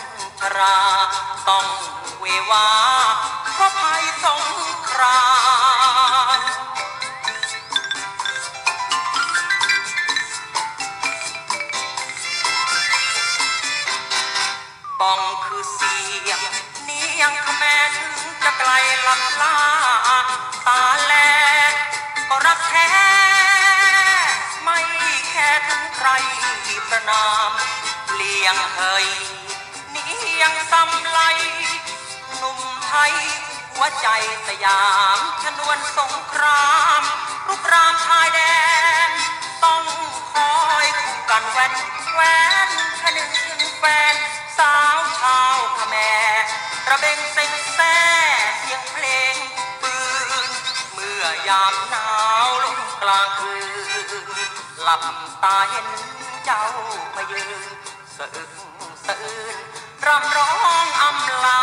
[0.41, 0.79] ชรา
[1.49, 1.67] ต้อง
[2.21, 2.69] เววา
[3.55, 4.45] เพราะภัยสง
[4.91, 5.21] ครา
[6.39, 6.41] ม
[15.01, 16.41] ป้องคือเสียง
[16.85, 17.93] เนียงขแมน
[18.45, 18.71] จะไกล
[19.07, 19.57] ลับลา
[20.67, 21.13] ตาแล
[22.29, 22.89] ก็รักแท้
[25.39, 26.09] ค่ถึงใคร
[26.91, 27.51] ประนาม
[28.15, 29.09] เลียงเฮย
[29.91, 30.07] เนี
[30.41, 31.21] ยงซ้ำไล
[32.37, 33.15] หนุ่มไทย
[33.73, 34.09] หัวใจ
[34.47, 34.85] สยา
[35.17, 36.69] มชนวนสงครา
[37.01, 37.03] ม
[37.49, 38.41] รุกรามชายแด
[39.09, 39.11] น
[39.65, 39.85] ต้อง
[40.33, 40.53] คอ
[40.85, 41.73] ยคู่กันแวน
[42.15, 42.21] แว
[42.67, 42.69] น
[43.01, 43.29] คนึง
[43.61, 44.15] ถึงแฟน
[44.59, 45.95] สาวชาวขแม
[46.89, 47.99] ระเบงเซ็งแซ่
[48.59, 49.35] เสียงเพลง
[49.83, 49.95] ปื
[50.49, 50.51] น
[50.93, 52.28] เมื่อยามหนาว
[53.03, 53.53] ក្លាងគឺ
[54.87, 55.09] លាប់
[55.43, 55.87] តាហ៊ិន
[56.49, 56.59] ចៅ
[57.15, 57.63] មកយើង
[58.17, 58.27] សើ
[59.05, 59.17] សើ
[60.07, 61.61] រំរងអំឡា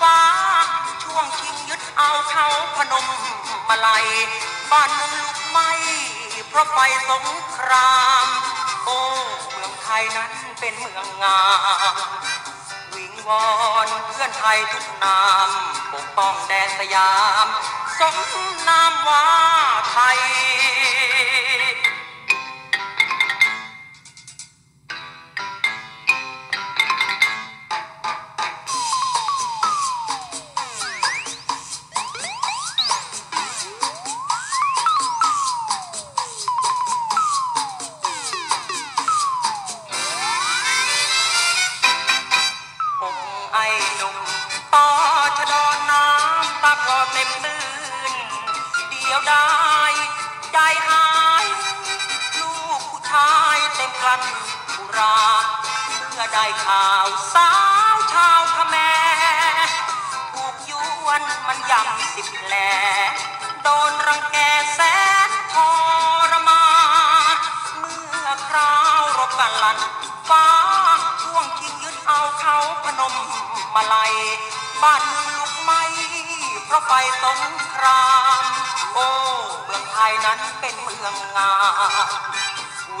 [0.00, 0.20] ฟ้า
[1.04, 2.46] ช่วงชิงยึดเอาเขา
[2.76, 3.06] พนม
[3.68, 4.06] มาลัย
[4.70, 5.58] บ้านเมืองลุกไหม
[6.48, 7.24] เพราะไฟสง
[7.56, 8.26] คราม
[8.84, 8.98] โอ้
[9.52, 11.42] เมืองไทยนั้นเป็นเมืองงา
[11.92, 11.96] ม
[12.94, 13.46] วิงวอ
[13.86, 15.48] นเพื่อนไทยทุกนาม
[15.92, 17.46] ปกป้องแดนสยาม
[17.98, 18.16] สม
[18.68, 19.26] นามว่า
[19.92, 20.20] ไทย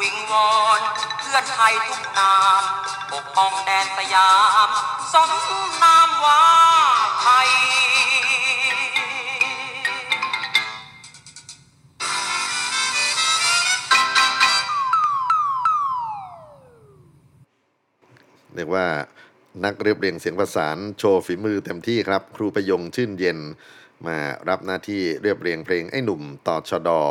[0.00, 0.80] วิงวอน
[1.18, 2.62] เพื่อนไทยทุกนาม
[3.12, 4.32] ปกป้องแดนสยา
[4.66, 4.68] ม
[5.12, 5.30] สม
[5.82, 6.42] นามว่า
[7.22, 7.50] ไทย
[18.54, 18.86] เรียกว่า
[19.64, 23.38] นักเรียบเรียงเสียงประสานโชว์ฝีมือเต็มที่ครับ ครูประยงชื่นเย็น
[24.06, 27.02] มารับหน้าที่เรียบเรียงเพลงไอ้หนุ่มต่อชดอ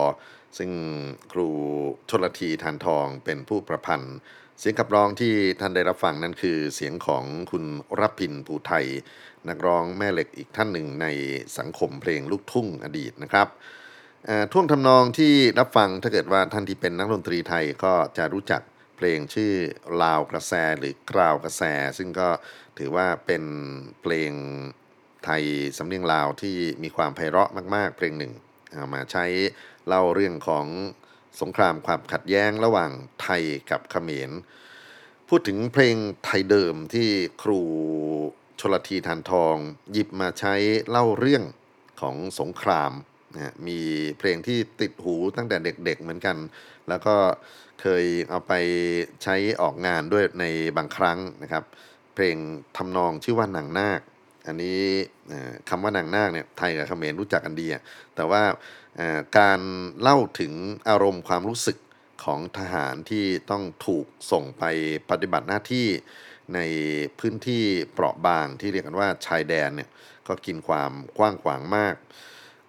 [0.58, 0.72] ซึ่ง
[1.32, 1.48] ครู
[2.10, 4.18] ชลทีทานทองเป็นผู้ประพันธ์
[4.60, 7.64] เสียงขับร้องที่ท่านได้รับฟังนั่นคือเสียงของคุณ
[8.00, 8.86] รับพินภูไทย
[9.50, 11.08] นักร้องแม่เหล็กอีกท่านหนึ่งใน
[11.58, 13.48] สังคมเพลงลูกทุ่งอดีตนะครับ
[14.52, 18.62] ท่วงทำนองที่รับฟังถ้าเกิดว่าท่านที่เป็นนักดนตรีไทยก็จะรู้จัก
[18.98, 19.54] เพลงชื่อ
[20.04, 21.64] ลาวกระแสหรือกราวกระแส
[21.98, 22.30] ซึ่งก็
[22.78, 23.44] ถือว่าเป็น
[24.02, 24.32] เพลง
[25.26, 25.44] ไทย
[25.78, 28.34] สำเนียงลาวที่มีความไพเราะมาก ๆ เพลงหนึ่ง
[28.76, 29.26] เอามาใช้
[29.88, 30.66] เล่าเรื่องของ
[31.42, 34.32] สงครามความขัดแย้งระหว่างไทยกับเขมร
[35.30, 37.10] พูดถึงเพลงไทยเดิมที่
[37.42, 37.62] ครู
[38.60, 39.56] ชลทีทานทอง
[39.92, 40.56] หยิบมาใช้
[40.90, 41.44] เล่าเรื่อง
[42.02, 42.92] ของสงคราม
[43.36, 43.80] นะมี
[44.20, 46.38] เพลงที่ติดหูตั้งแต่เด็กๆเหมือนกัน
[46.90, 47.16] แล้วก็
[47.82, 48.54] เคยเอาไป
[49.24, 50.46] ใช้ออกงานด้วยใน
[50.78, 51.64] บางครั้งนะครับ
[52.14, 52.38] เพลง
[52.78, 54.02] ทำนองชื่อว่านางนาค
[54.48, 54.82] อันนี้
[55.70, 57.82] คำว่านางนาคเนี่ยไทยกับเขมรรู้จักกันดีอะ
[58.16, 58.44] แต่ว่า
[59.40, 59.60] การ
[60.02, 60.54] เล่าถึง
[60.90, 61.78] อารมณ์ความรู้สึก
[62.24, 64.64] ของทหารที่ต้องถูกส่งไป
[65.10, 65.88] ปฏิบัติหน้าที่
[66.56, 66.60] ใน
[67.20, 69.90] พื้นที่เปราะบางที่เรียกกันว่าชายแดนเนี่ย
[70.28, 71.96] ก็กินความกว้างขวางมาก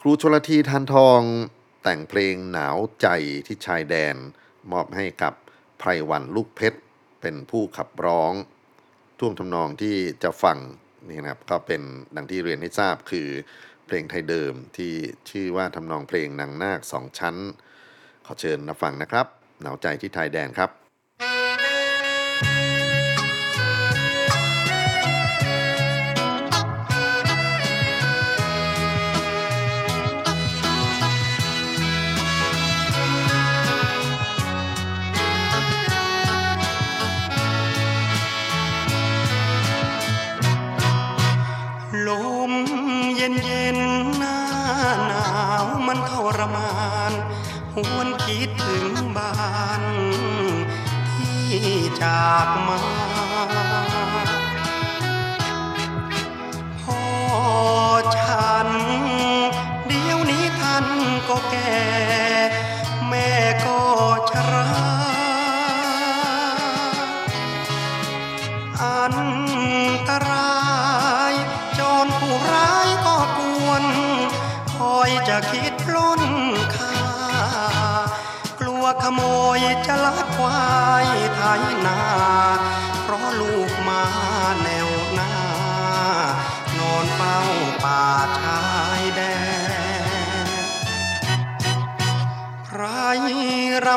[0.00, 1.20] ครูชลทีทานทอง
[1.82, 3.08] แต่งเพลงหนาวใจ
[3.46, 4.16] ที่ชายแดน
[4.72, 5.34] มอบให้กับ
[5.78, 6.78] ไพรวันลูกเพชร
[7.20, 8.32] เป็นผู้ขับร้อง
[9.18, 10.58] ท่วงทำนองที่จะฟัง
[11.10, 11.82] นี่นะครับก็เป็น
[12.16, 13.28] ดังที่เรียนให้ทราบคือ
[13.86, 14.92] เพลงไทยเดิมที่
[15.30, 17.36] ชื่อว่าทำนองเพลงนางนาคสองชั้น
[18.26, 19.26] ขอเชิญรับฟังนะครับ
[19.62, 20.83] หนาวใจที่ไทยแดนครับ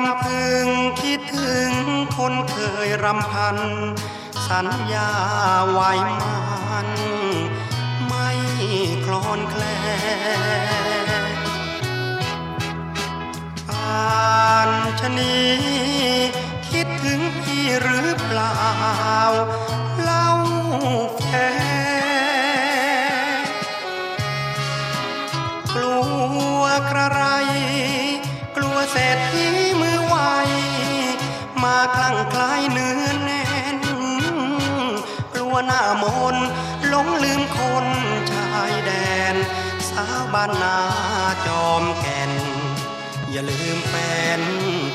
[0.06, 0.68] ำพึง
[1.02, 1.72] คิดถึง
[2.18, 2.58] คนเค
[2.88, 3.58] ยรำพัน
[4.48, 5.12] สัญญา
[5.72, 5.92] ไว้
[6.70, 6.90] มัน
[8.08, 8.30] ไม่
[9.06, 9.64] คลอนแคล
[11.24, 11.26] น
[13.72, 15.38] อ่านชะนี
[16.72, 18.58] คิดถึงพี่หรือเปล่า
[20.04, 20.30] เล่า
[21.26, 21.34] แฟ
[25.74, 26.00] กลั
[26.60, 27.24] วกระไร
[28.56, 29.47] กลัวเศรษฐี
[31.96, 33.44] คลั่งคล้ายเนื้อแน่
[33.76, 33.78] น
[35.34, 36.36] กลัวหน้ามน
[36.88, 37.88] หลงลืมคน
[38.32, 38.92] ชายแด
[39.34, 39.36] น
[39.90, 40.80] สาวบ้านนา
[41.46, 42.32] จอมแก่น
[43.32, 43.94] อย่าลืมแฟ
[44.40, 44.42] น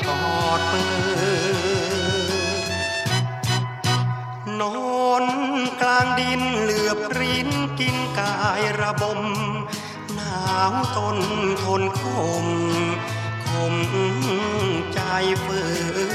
[0.07, 0.09] ก
[0.41, 1.43] อดมือ
[4.59, 5.25] นอน
[5.81, 9.21] กลางดินเหลือบรินกินกายระบม
[10.13, 10.41] หนา
[10.71, 11.17] วทน
[11.63, 12.01] ทนค
[12.43, 12.47] ม
[13.47, 13.75] คม
[14.93, 14.99] ใจ
[15.43, 15.61] ฝื
[16.11, 16.12] น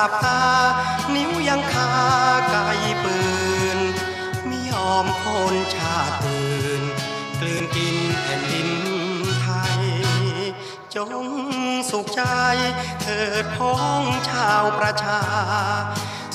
[0.00, 0.42] หลับตา
[1.14, 1.90] นิ้วยังคา
[2.50, 2.56] ไก
[3.04, 3.18] ปื
[3.76, 3.78] น
[4.46, 6.82] ไม่ยอมคนชาติอื่น
[7.40, 8.70] กลืนกินแผ่นดิน
[9.42, 9.82] ไทย
[10.94, 11.26] จง
[11.90, 12.22] สุขใจ
[13.00, 15.20] เถิดพ้องชาวประชา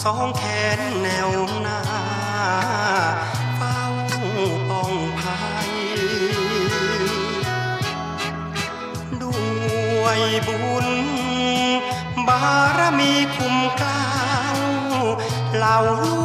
[0.04, 0.43] สองแข
[0.78, 1.30] นแนว
[1.62, 1.82] หน้า
[3.58, 3.80] เฝ้า
[4.69, 5.71] ป้องภัย
[9.23, 9.36] ด้
[10.02, 10.88] วยบุญ
[12.27, 12.45] บา
[12.77, 14.07] รมีคุ้มเกล้า
[14.55, 14.59] ว
[15.55, 16.23] เหล่าลู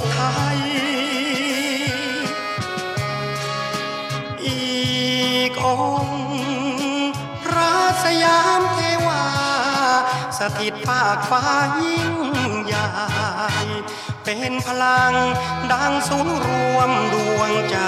[0.00, 0.20] กไท
[0.56, 0.60] ย
[4.46, 4.62] อี
[5.50, 5.66] กอ
[6.04, 6.22] งค์
[7.42, 9.24] พระสยามเทวา
[10.38, 11.44] สถิตภาคฟ้า
[11.80, 12.14] ยิ่ง
[12.64, 12.88] ใหญ่
[14.24, 15.14] เป็นพลัง
[15.72, 17.78] ดังศูนย์รวมดวงใจ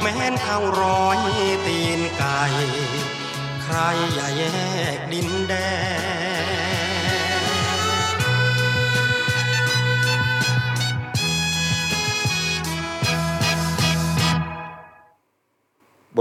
[0.00, 1.18] แม้นเท่าร้อย
[1.66, 2.42] ตีนไก่
[3.62, 3.76] ใคร
[4.14, 4.42] อย่าแย
[4.96, 5.54] กดินแด
[6.48, 6.49] น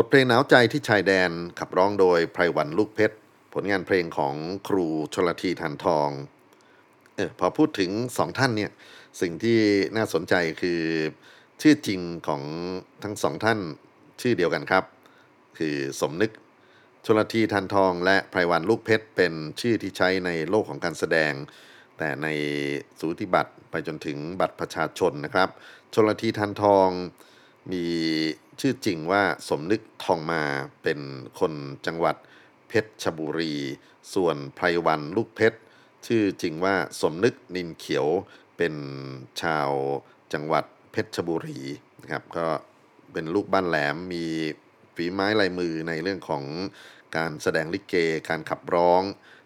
[0.03, 3.15] ทเพลงหนาวใจที่ชายแดนขับร้องโดยไพรวันลูกเพชร
[3.53, 4.35] ผลงานเพลงของ
[4.67, 6.09] ครูชลทีทันทอง
[7.15, 8.71] เออพอพูดถึงสองท่านเนี่ย
[9.21, 9.59] สิ่งที่
[9.95, 10.81] น่าสนใจคือ
[11.61, 12.43] ชื่อจริงของ
[13.03, 13.59] ทั้งสองท่าน
[14.21, 14.83] ชื่อเดียวกันครับ
[15.57, 16.31] คือสมนึก
[17.05, 21.33] ชลทีทันทองและไพรวันลูกเพชร เป็นชื่อที่ใช้ในโลกของการแสดง
[21.97, 22.27] แต่ใน
[22.99, 25.49] สูติบัตรไปจนถึงบัตรประชาชนนะครับ
[25.93, 26.89] ชลทีทันทอง
[27.71, 27.85] มี
[28.59, 30.43] ชื่อจริงว่าสมนึกทองมา
[30.83, 30.99] เป็น
[31.39, 31.53] คน
[31.85, 32.15] จังหวัด
[32.67, 33.55] เพชรชบุรี
[34.13, 35.59] ส่วนไพรวันลูกเพชร
[36.07, 38.07] ชื่อจริงว่าสมนึกนินเขียว
[38.57, 38.75] เป็น
[39.41, 39.69] ชาว
[40.33, 41.61] จังหวัดเพชรชบุรี
[42.01, 42.47] นะครับก็
[43.13, 44.25] เป็นลูกบ้านแหลมมี
[44.95, 46.43] ฝีไม้ลายมือในเรื่องของ
[47.17, 47.95] การแสดงลิเก
[48.29, 49.01] การขับร้อง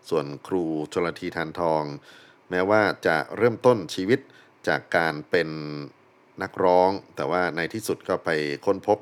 [0.10, 1.84] ส่วนครูชลทีทานทอง
[2.50, 4.20] แม้ว่าจะเริ่มต้นชีวิต
[4.68, 5.50] จากการเป็น
[6.42, 8.30] นักร้อง แต่ว่าในที่สุดก็ไป
[8.66, 8.98] ค้นพบ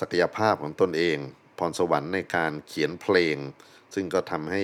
[0.00, 1.16] ศักยภาพของตนเอง
[1.58, 3.36] พรสวรรค์ในการเขียนเพลง
[3.94, 4.62] ซึ่งก็ทำให้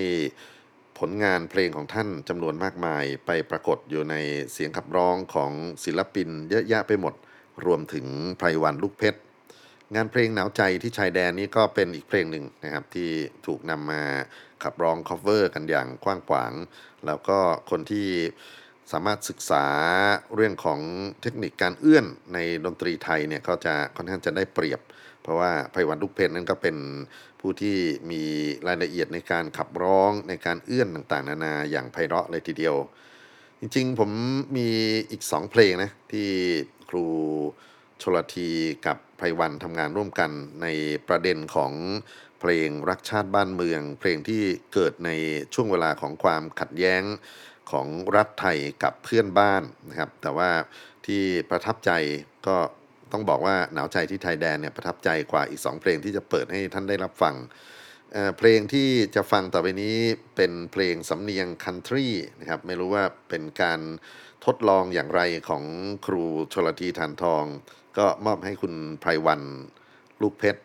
[0.99, 4.15] ผลงานเพลงของท่านจำนวนมากมายไปปรากฏอยู่ใน
[4.53, 5.51] เสียงขับร้องของ
[5.83, 7.13] ศิลปินเยอะแยะไปหมด
[7.65, 8.05] รวมถึง
[8.37, 9.19] ไพรวันลูกเพชร
[9.95, 13.09] งานเพลงหนาวใจที่ชายแดนนี้ก็เป็นอีกเพลงหนึ่งนะครับ ที่
[13.45, 14.03] ถูกนำมา
[14.63, 16.53] ขับร้อง cover กันอย่างกว้างขวาง
[17.05, 17.39] แล้วก็
[17.69, 18.07] คนที่
[18.91, 19.65] สามารถศึกษา
[20.35, 20.79] เรื่องของ
[21.21, 24.79] เทคนิคการเอื้อนในดนตรีไทยเนี่ยก็จะค่อนข้างจะได้เปรียบ
[25.21, 26.77] เพราะว่าไพวันลูกเพชรนั้นก็เป็น
[27.39, 27.77] ผู้ที่
[28.11, 28.23] มี
[28.67, 32.75] รายละเอียดในการขับร้องในการเอื้อนต่างๆ นานาอย่างไพเราะเลยทีเดียว
[33.59, 34.11] จริงๆ ผม
[34.57, 34.67] มี
[35.11, 36.27] อีกสองเพลงนะที่
[36.89, 37.05] ครู
[38.01, 38.49] ชลที
[38.85, 40.31] กับไพวันทำงานร่วมกัน
[40.61, 40.67] ใน
[41.07, 41.73] ประเด็นของ
[42.39, 44.41] เพลงรักชาติบ้านเมือง เพลงที่
[44.73, 45.09] เกิดใน
[45.53, 47.03] ช่วงเวลาของความขัดแย้ง
[47.71, 50.49] ของรัฐไทยกับเพื่อนบ้านนะครับ แต่ว่า
[51.05, 51.91] ที่ประทับใจ
[52.47, 52.57] ก็
[53.11, 57.35] ต้องบอกว่าหนาวใจที่ไทยแดนเนี่ยประทับใจกว่าอีก 2 เพลงที่จะเปิดให้ท่านได้รับฟัง
[58.13, 59.97] เเพลงที่จะฟังต่อไปนี้
[60.35, 62.07] เป็นเพลงสำเนียงคันทรี
[62.39, 63.79] นะครับไม่รู้ว่าเป็นการ
[64.45, 65.63] ทดลองอย่างไรของ
[66.05, 67.45] ครูชลทีทานทอง
[67.97, 69.41] ก็มอบให้คุณไพรวัน
[70.21, 70.61] ลูกเพชร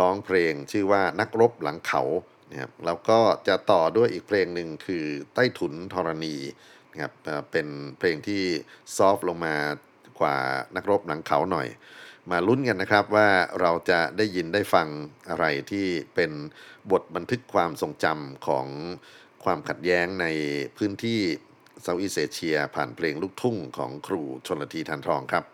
[0.00, 2.02] ร้องเพลงชื่อว่านักรบหลังเขา
[2.50, 3.18] นะครับแล้วก็
[3.48, 6.34] จะต่อด้วยอีกเพลงหนึ่งคือใต้ถุนธรณี
[6.92, 7.12] นะครับ
[7.50, 7.66] เป็น
[7.98, 8.42] เพลงที่
[8.96, 9.56] ซอฟต์ลงมา
[10.20, 10.36] กว่า
[10.76, 11.68] นักรบหลังเขาหน่อย
[12.30, 13.28] มาลุ้นกันนะครับว่า
[13.60, 14.88] เราจะได้ยินได้ฟัง
[15.28, 16.30] อะไรที่เป็น
[16.90, 18.66] บทบันทึกความทรงจำของ
[19.44, 20.26] ความขัดแย้งใน
[20.76, 21.20] พื้นที่
[21.82, 25.44] เซาท์อีสเอเชียผ่านเพลงลูกทุ่งของครูชนละทีทานทองครับ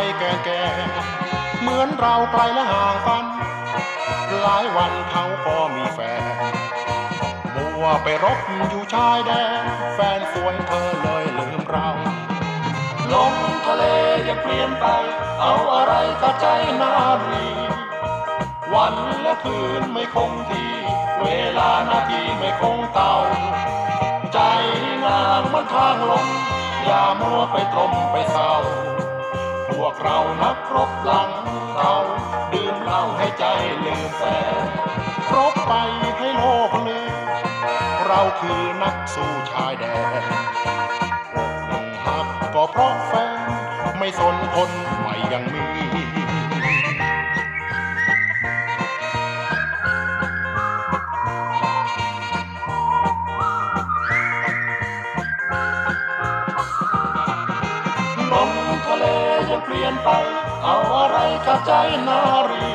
[0.00, 0.62] ไปแก่แก่
[1.60, 3.24] เหมือนเราไกลและห่างกัน
[4.40, 6.22] หลายวันเขาก็มีแฟน
[7.54, 8.38] มัวไปรบ
[8.68, 9.32] อยู่ชายแด
[9.62, 11.88] น แฟนสวยเธอเลยลืมเรา
[13.12, 13.34] ลม
[13.66, 13.84] ทะเล
[14.28, 14.86] ยังเปลี่ยนไป
[15.40, 16.46] เอาอะไรกับใจ
[16.82, 16.94] นา
[17.28, 17.46] รี
[18.74, 20.70] วันและคืนไม่คงที่
[21.22, 21.26] เว
[21.58, 23.14] ลานาทีไม่คงเก่า
[24.32, 24.38] ใจ
[25.04, 26.26] นางมันทางลม
[26.84, 28.54] อย่ามัวไปตรมไปเศร้า
[29.92, 31.30] กเรานักรบหลัง
[31.74, 31.96] เขา
[32.52, 33.44] ดื่มเหล้าให้ใจ
[33.84, 34.22] ลืมแฟ
[34.62, 34.66] น
[35.34, 35.72] รบไป
[36.18, 37.28] ให้โลกลืม
[38.06, 39.84] เราคือนักสู้ชายแด
[41.70, 43.12] นอกหักก็เพราะแฟ
[43.46, 43.48] น
[43.98, 44.70] ไม่สนคน
[45.00, 45.66] ไม่ยังมี
[60.70, 61.72] เอาอะไรกับใจ
[62.08, 62.68] นารี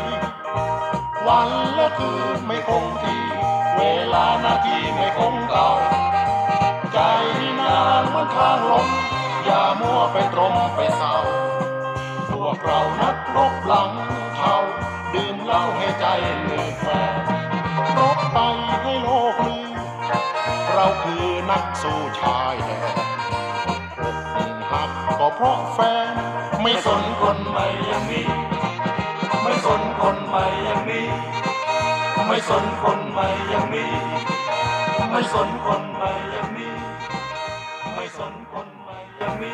[1.28, 3.24] วันและคืนไม่คงที่
[3.78, 3.82] เว
[4.14, 5.70] ลานาทีไม่คงเก่า
[6.94, 7.00] ใจ
[7.62, 8.88] นางมันทางลม
[9.46, 11.18] อย่ามัวไปตรมไปเศร้า
[12.32, 13.91] พวกเรานักรบหลัง
[14.38, 14.56] เขา
[15.14, 16.06] ดื่มเหล้าให้ใจ
[16.50, 17.16] ลืมแฟน
[17.98, 18.38] รบไป
[18.82, 19.76] ให้โลกลืม
[20.74, 22.72] เราคือนักสู้ชายแด
[24.00, 24.02] น
[24.36, 25.80] อกหักก็เพราะแฟ
[26.14, 28.22] น ไม่สนคนใหม่ยังมี
[29.43, 31.01] ไม่สนคนใหม่ยังมี
[32.28, 33.86] ไม่สนคนใหม่ยังมี
[35.09, 36.68] ไม่สนคนใหม่ยังมี
[37.93, 39.51] ไม่สนคนใหม่ยังมี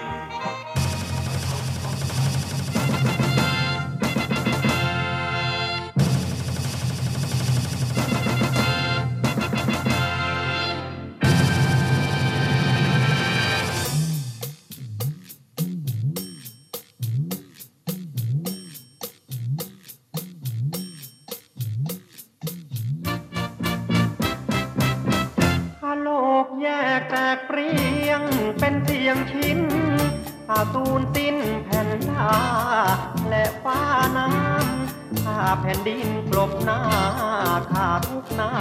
[37.72, 38.52] ข้าทุกนา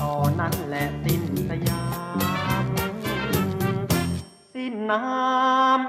[0.00, 1.84] ตอนนั้นแหละสิ้นสยา
[2.64, 2.66] ม
[4.54, 5.81] สิ้นน้ำ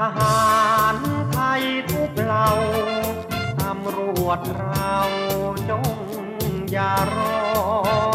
[0.00, 0.40] ทหา
[0.94, 0.96] ร
[1.30, 2.48] ไทยทุกเหล่า
[3.60, 4.96] ตำรวจเรา
[5.70, 5.88] จง
[6.72, 8.09] อย่ารอ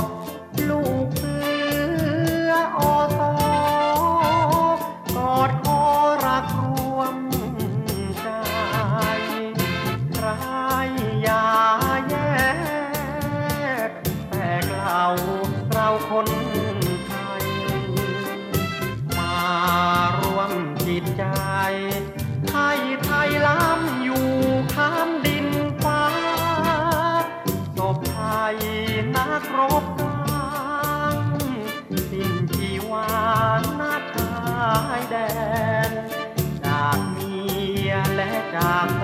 [38.55, 38.94] จาก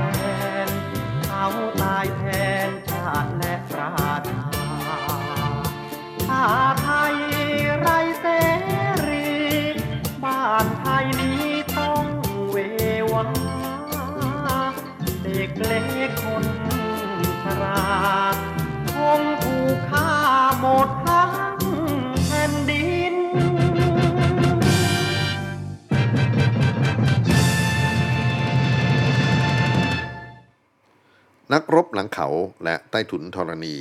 [31.54, 32.28] นักรบหลังเขา
[32.64, 33.76] และใต้ถุนธรณี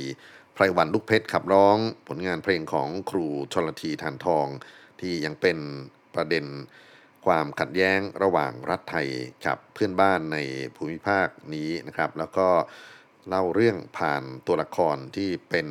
[0.53, 4.47] ไพรวันลูกเพชรขับร้องผลงานเพลงของครูชลทีทานทอง
[5.01, 5.57] ที่ยังเป็น
[6.15, 6.45] ประเด็น
[7.25, 9.07] ความขัดแย้งระหว่างรัฐไทย
[9.45, 10.37] กับเพื่อนบ้านใน
[10.75, 12.47] ภูมิภาคนี้นะครับ แล้วก็
[13.27, 15.67] เล่าเรื่องผ่านตัวละครที่เป็น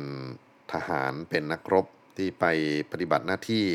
[0.73, 1.85] ทหารเป็นนักรบ
[2.17, 2.45] ที่ไป
[2.91, 3.65] ปฏิบัติหน้าที่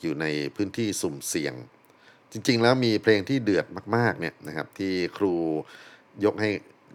[0.00, 0.26] อยู่ใน
[0.56, 1.54] พื้นที่สุ่มเสี่ยง
[2.32, 3.66] จริงๆ แล้วมีเพลงที่เดือด
[3.96, 5.34] มากๆเนี่ยนะครับที่ครู
[6.24, 6.50] ยกให้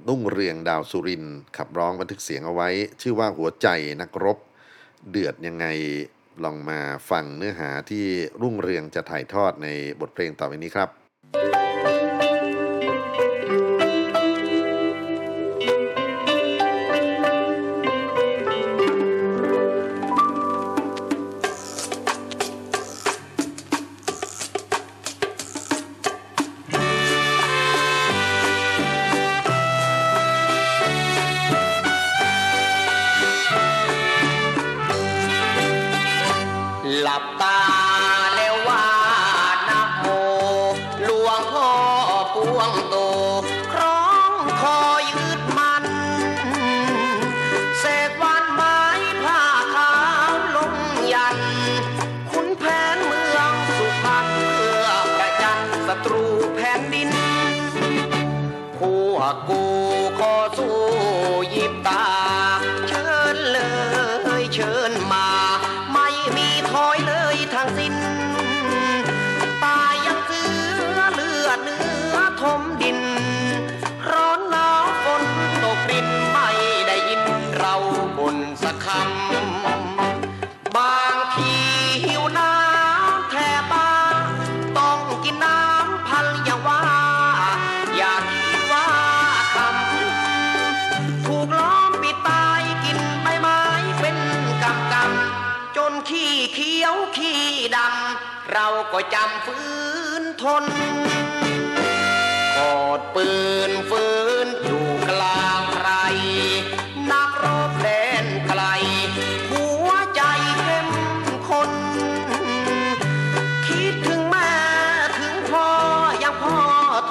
[0.08, 1.24] นุ่งเรืองดาวสุริน
[1.58, 2.70] ขับร้องบันทึกเสียงเอาไว้
[3.02, 3.68] ชื่อว่าหัวใจ
[4.02, 4.38] นักรบ
[5.10, 5.66] เดือดยังไง
[6.44, 6.80] ลองมา
[7.10, 8.06] ฟังเนื้อหาที่
[8.42, 9.68] รุ่งเรืองจะถ่ายทอดใน
[10.00, 11.05] บทเพลงต่อไปนี้ครับ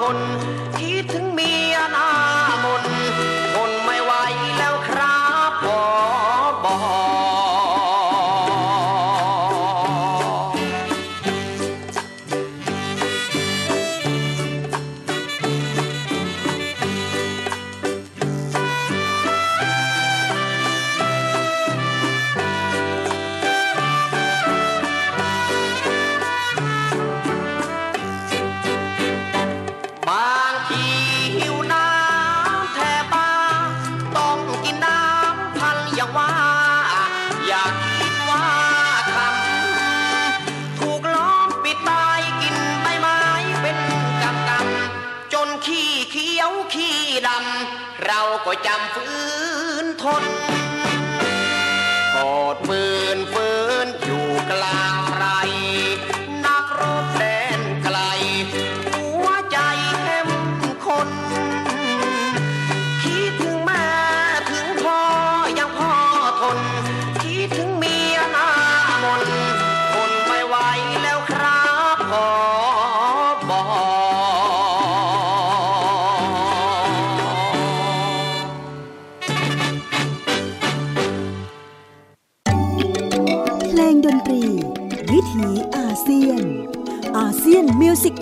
[0.05, 0.64] ทน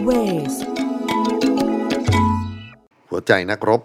[0.02, 0.54] Music wave
[3.10, 3.82] หัวใจนักรบ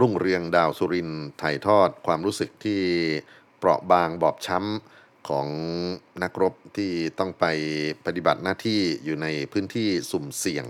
[0.00, 1.10] รุ่งเรืองดาวสุรินทร์
[1.42, 2.82] ถ่ายทอดความรู้สึกที่
[3.58, 5.48] เปราะบางบอบช้ำของ
[6.22, 7.44] นักรบที่ต้องไป
[8.06, 10.66] ปฏิบัติหน้าที่อยู่ในพื้นที่สุ่มเสี่ยง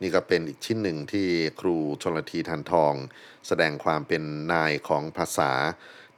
[0.00, 1.28] นี่ก็เป็นอีกชิ้นหนึ่งที่
[1.60, 2.94] ครูชลธี ธารทอง
[3.46, 4.22] แสดงความเป็น
[4.52, 5.52] นายของภาษา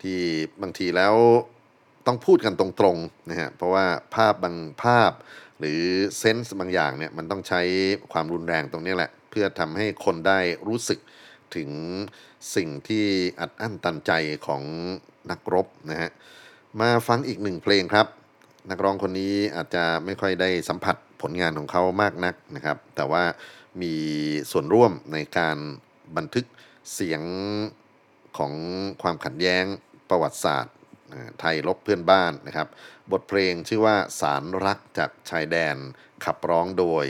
[0.03, 0.20] ที่
[0.62, 1.14] บางทีแล้ว
[2.07, 5.12] ต้องพูดกันตรงๆนะฮะเพราะว่าภาพบางภาพ
[5.59, 5.80] หรือ
[6.18, 7.61] เซนส์บางอย่างเนี่ยมันต้องใช้
[8.12, 10.98] ความรุนแรงตรงนี้แหละ เพื่อทำให้คนได้รู้สึก
[11.57, 11.70] ถึง
[12.57, 13.07] สิ่งที่
[13.40, 14.12] อัดอั้นตันใจ
[14.46, 14.62] ของ
[15.30, 16.11] นักรบนะฮะ
[16.80, 18.07] มาฟังอีกหนึ่งเพลงครับ
[18.70, 23.24] นักร้องคนนี้อาจจะไม่ค่อยได้สัมผัสผลงานของเขามากนักนะครับ แต่ว่า
[23.82, 23.94] มี
[24.50, 25.57] ส่วนร่วมในการ
[26.16, 26.44] บันทึก
[26.94, 27.22] เสียง
[28.38, 28.52] ของ
[29.02, 29.64] ความขัดแย้ง
[30.11, 30.74] ประวัติศาสตร์
[31.41, 32.69] ไทยลบเพื่อนบ้านนะครับ
[33.12, 35.77] บทเพลงชื่อว่าสารรักจากชายแดน
[36.25, 37.07] ขับร้องโดย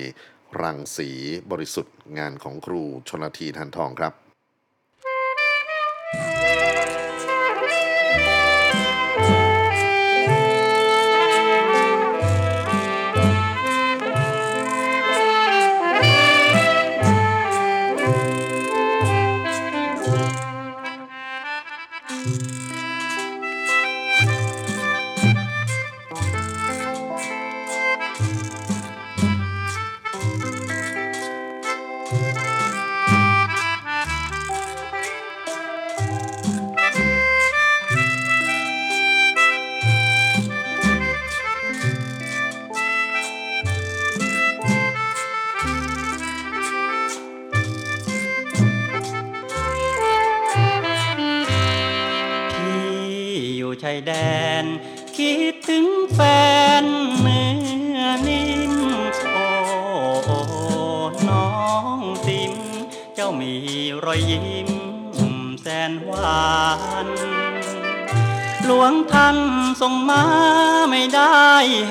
[0.62, 1.10] รังสี
[1.50, 4.23] บริสุทธิ์งานของครูชนทีทันทองครับ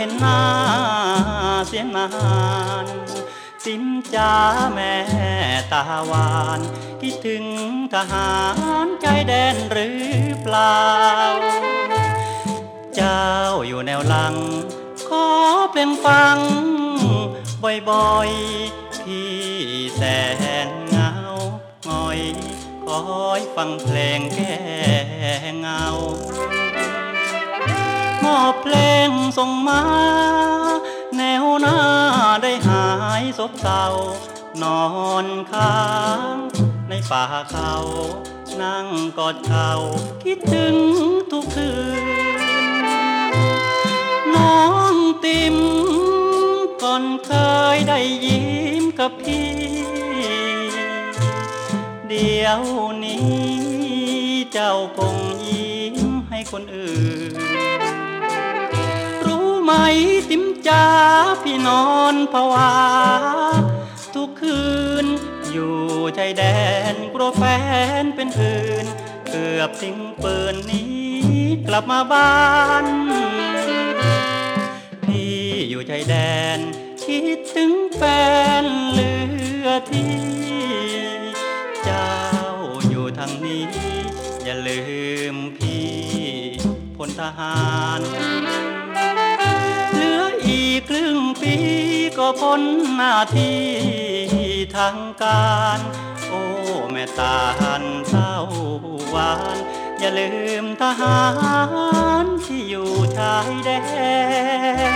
[0.05, 0.41] ห็นหน้า
[1.67, 2.07] เสียนา
[2.85, 2.87] น
[3.65, 3.83] สิม
[4.15, 4.33] จ้า
[4.73, 4.95] แม่
[5.71, 6.59] ตาหวาน
[7.01, 7.45] คิดถึง
[7.93, 8.31] ทหา
[8.85, 10.03] รใจแดนหรือ
[10.41, 10.81] เปล่า
[12.95, 13.27] เจ้า
[13.67, 14.35] อยู่แนวหลัง
[15.09, 15.27] ขอ
[15.71, 16.37] เพลงฟัง
[17.89, 19.33] บ่อยๆ พี่
[19.95, 20.01] แส
[20.67, 21.11] นเงา
[21.85, 22.19] หงอย
[22.85, 23.01] คอ
[23.39, 24.55] ยฟังเพลงแก้
[25.59, 25.85] เงา
[28.23, 28.75] มอบเพล
[29.07, 29.83] งส่งมา
[31.17, 31.79] แนวหน้า
[32.43, 32.87] ได้หา
[33.21, 33.85] ยซบเศร้า
[34.61, 34.83] นอ
[35.25, 35.81] นค้า
[36.33, 36.35] ง
[36.89, 37.73] ในป่าเขา
[38.61, 39.69] นั่งกอดเขา
[40.23, 40.75] คิดถึง
[41.31, 41.71] ทุกคื
[42.03, 42.85] น
[44.35, 44.63] น้อ
[44.93, 44.95] ง
[45.25, 45.57] ติม
[46.83, 47.31] ก่อนเค
[47.75, 48.45] ยได้ยิ้
[48.81, 49.49] มกับพี่
[52.07, 52.61] เดี๋ยว
[53.03, 53.25] นี้
[54.53, 55.17] เจ้าคง
[55.47, 55.97] ยิ้ม
[56.29, 56.95] ให้คนอื่
[57.31, 57.33] น
[59.63, 59.71] ไหม
[60.29, 60.85] ติมจ้า
[61.43, 62.73] พี่นอนภาวา
[64.13, 64.63] ทุกคื
[65.03, 65.05] น
[65.51, 65.75] อยู่
[66.17, 66.43] ชายแด
[66.93, 67.43] นกลัวแฟ
[68.01, 68.85] นเป็นอื่น
[69.29, 71.03] เกือบทิ้งปืนนี้
[71.67, 72.35] กลับมาบ้า
[72.83, 72.85] น
[75.05, 75.37] พี่
[75.69, 76.15] อยู่ชายแด
[76.57, 76.59] น
[77.03, 78.01] คิดถึงแฟ
[78.63, 79.11] นเหลื
[79.65, 80.15] อที่
[81.83, 82.13] เจ้า
[82.89, 83.65] อยู่ทางนี้
[84.43, 84.81] อย่าลื
[85.33, 85.87] มพี่
[86.95, 87.57] พลทหา
[87.99, 88.01] ร
[90.87, 91.55] ครึ่งปี
[92.17, 92.61] ก็พ้น
[92.95, 93.59] หน้าที่
[94.75, 95.79] ทางการ
[96.27, 96.43] โอ้
[96.91, 98.33] แม่ตาหันเศร้า
[99.09, 99.57] หวาน
[99.99, 100.31] อย่าลื
[100.63, 101.21] มทหา
[102.23, 103.69] รที่อยู่ชายแด
[104.91, 104.93] น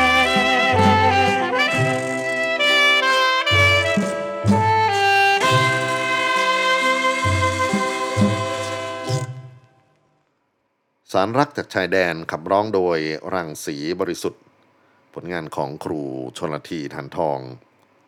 [11.12, 13.00] สารรักจากชายแดนขับร้องโดย
[13.34, 14.42] รังสีบริสุทธิ์
[15.14, 16.02] ผลงานของครู
[16.38, 17.40] ชนลทีทันทอง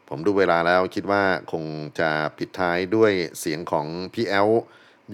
[0.09, 1.63] ผมดูเวลาแล้วคิดว่าคง
[1.99, 4.49] จะปิดท้ายด้วยเสียงของพี่แอล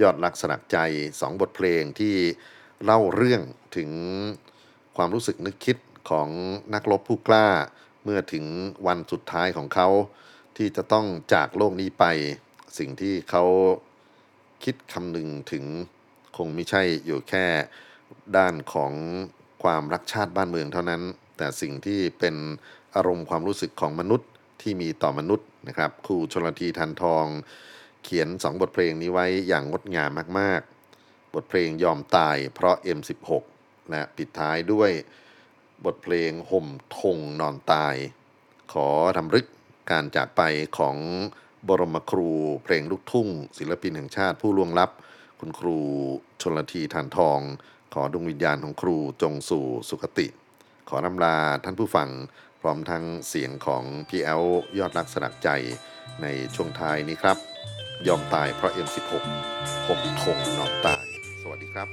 [0.01, 0.77] ยอดรักสลักใจ
[1.21, 2.15] สองบทเพลงที่
[2.83, 3.41] เล่าเรื่อง
[3.77, 3.89] ถึง
[4.97, 5.77] ความรู้สึกนึกคิด
[6.09, 6.29] ของ
[6.73, 7.47] นักรบผู้กล้า
[8.03, 8.45] เมื่อถึง
[8.87, 9.89] วันสุดท้ายของเขา
[10.57, 12.05] ที่จะต้องจากโลกนี้ไป
[12.77, 13.43] สิ่งที่เขา
[14.63, 15.65] คิดคำนึงถึง
[16.37, 17.45] คงไม่ใช่อยู่แค่
[18.37, 18.93] ด้านของ
[19.63, 21.01] ความรักชาติบ้านเมืองเท่านั้น
[21.37, 22.35] แต่สิ่งที่เป็น
[22.95, 24.29] อารมณ์ความรู้สึกของมนุษย์
[24.61, 27.25] ที่มีต่อมนุษย์นะครับครูชลทีทันทอง
[28.03, 30.09] เขียนสองบทเพลงนี้ไว้อย่างงดงาม
[30.39, 33.43] มากๆ บทเพลงยอมตายเพราะ M16
[33.89, 34.91] และปิดท้ายด้วย
[35.85, 36.67] บทเพลงห่ม
[36.97, 37.95] ทงนอนตาย
[38.73, 39.47] ขอทำรึก
[39.91, 40.41] การจากไป
[40.77, 40.97] ของ
[41.67, 42.29] บรมครู
[42.63, 43.27] เพลงลูกทุ่ง
[43.57, 44.91] ศิลปินแห่งชาติผู้ล่วงลับ
[45.39, 45.77] คุณครู
[46.41, 47.39] ชนลทีทานทอง
[47.93, 50.27] ขอดวงวิญญาณของครูจงสู่สุคติ
[50.89, 52.09] ขอนำลาท่านผู้ฟัง
[52.61, 54.43] พร้อมทั้งเสียงของพี่แอล
[54.79, 55.49] ยอดรักสลักใจ
[56.21, 57.37] ในช่วงท้ายนี้ครับ
[58.07, 59.11] ยอมตายเพราะ M16
[59.85, 61.05] ผมทงนอนตาย
[61.41, 61.87] สวัสดีครับ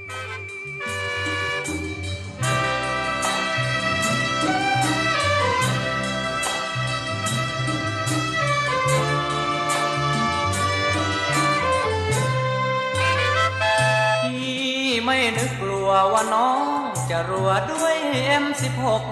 [14.23, 14.61] พี่
[15.03, 17.95] ไม่นึกกลัวว่าน้อง จะรัวด้วย
[18.43, 19.03] M16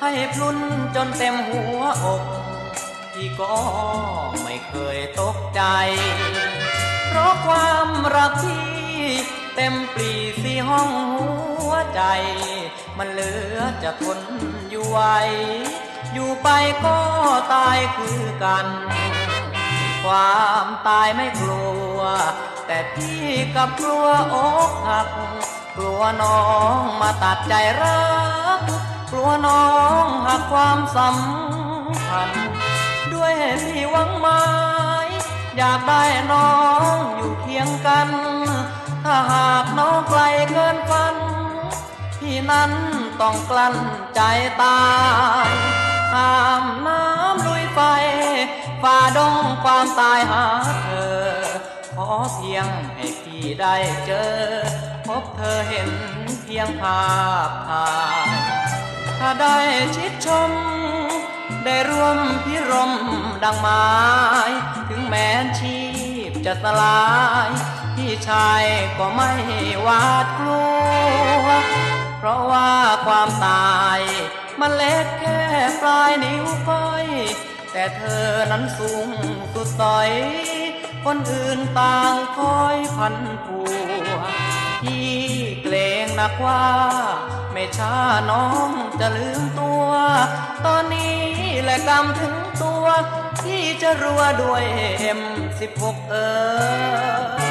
[0.00, 0.58] ให้พลุน
[0.94, 2.22] จนเต็มหัวอก
[3.12, 3.54] พี่ก็
[4.42, 5.62] ไม่เคยตกใจ
[7.08, 8.68] เพราะความรักที่
[9.56, 10.12] เต็มปลี
[10.42, 10.90] สีห้อง
[11.60, 12.02] หัวใจ
[12.98, 14.18] มันเหลือจะทน
[14.70, 15.00] อยู่ไหว
[16.12, 16.48] อยู่ไป
[16.84, 16.98] ก็
[17.54, 18.66] ตายคือกัน
[20.04, 21.66] ความตายไม่กลั
[21.96, 21.98] ว
[22.66, 23.22] แต่พี่
[23.56, 24.36] กับกลัวอ
[24.70, 25.08] กหัก
[25.80, 26.42] กลัวน้อ
[26.76, 28.02] งมาตัดใจรั
[28.58, 28.60] ก
[29.10, 29.66] กลัวน้อ
[30.04, 31.16] งหักความสัม
[32.08, 32.48] พันธ์
[33.14, 34.42] ด้วยพี่หวังไม้
[35.56, 36.52] อยากได้น้อ
[36.96, 38.08] งอยู่เคียงกัน
[39.04, 40.20] ถ้าหากน้องไกล
[40.50, 41.16] เกินฝัน
[42.18, 42.72] พี่นั้น
[43.20, 43.76] ต้องกลั้น
[44.14, 44.20] ใจ
[44.62, 44.82] ตา
[45.46, 45.48] ย
[46.12, 47.80] ห้ามน้ำลุยไฟ
[48.82, 50.44] ฝ่าดงความตายหา
[50.82, 51.22] เธอ
[51.94, 53.06] ขอเพียงให้
[53.40, 53.76] พี่ได้
[54.06, 54.30] เจอ
[55.06, 55.90] พบเธอเห็น
[56.42, 57.02] เพียงภา
[57.48, 57.90] พถ่า
[58.24, 58.28] ย
[59.18, 59.58] ถ้าได้
[59.96, 60.50] ชิดชม
[61.64, 62.92] ได้ร่วมพิรม
[63.44, 63.86] ดังไม้
[64.88, 65.78] ถึงแม้นชี
[66.30, 67.02] พจะสลา
[67.46, 67.48] ย
[67.94, 68.64] พี่ชาย
[68.98, 69.32] ก็ไม่
[69.82, 70.62] หวาดกลั
[71.46, 71.48] ว
[72.18, 72.70] เพราะว่า
[73.06, 74.00] ความตาย
[74.60, 75.40] มันเล็กแค่
[75.80, 77.06] ปลายนิ้วก้อย
[77.72, 79.08] แต่เธอนั้นสูง
[79.52, 80.10] สุดต่อย
[81.10, 83.68] คนอื่นต่างคอยพันผัว
[84.82, 85.12] พี่
[85.62, 86.64] เกรงนักว่า
[87.52, 87.94] ไม่ช้า
[88.30, 89.88] น้องจะลืมตัว
[90.66, 91.22] ตอนนี้
[91.62, 92.84] แหละกำถึงตัว
[93.42, 94.64] ที่จะรัวด้วย
[95.00, 95.20] เอ็ม
[95.60, 96.14] สิบหกเอ
[97.46, 97.47] อ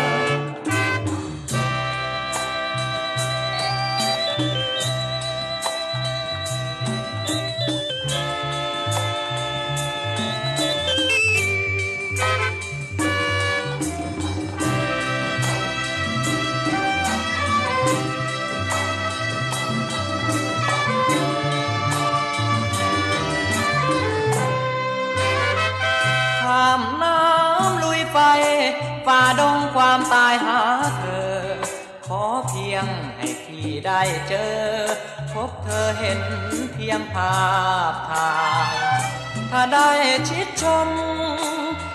[28.19, 28.27] ไฟ
[29.05, 30.61] ฝ่าดงความตายหา
[30.97, 31.37] เธอ
[32.05, 32.85] ขอเพียง
[33.17, 34.57] ให้พี่ได้เจอ
[35.33, 36.21] พบเธอเห็น
[36.73, 37.37] เพียงภา
[37.91, 38.33] พถ่า
[38.71, 38.75] ย
[39.51, 39.91] ถ้าได้
[40.29, 40.87] ชิดชม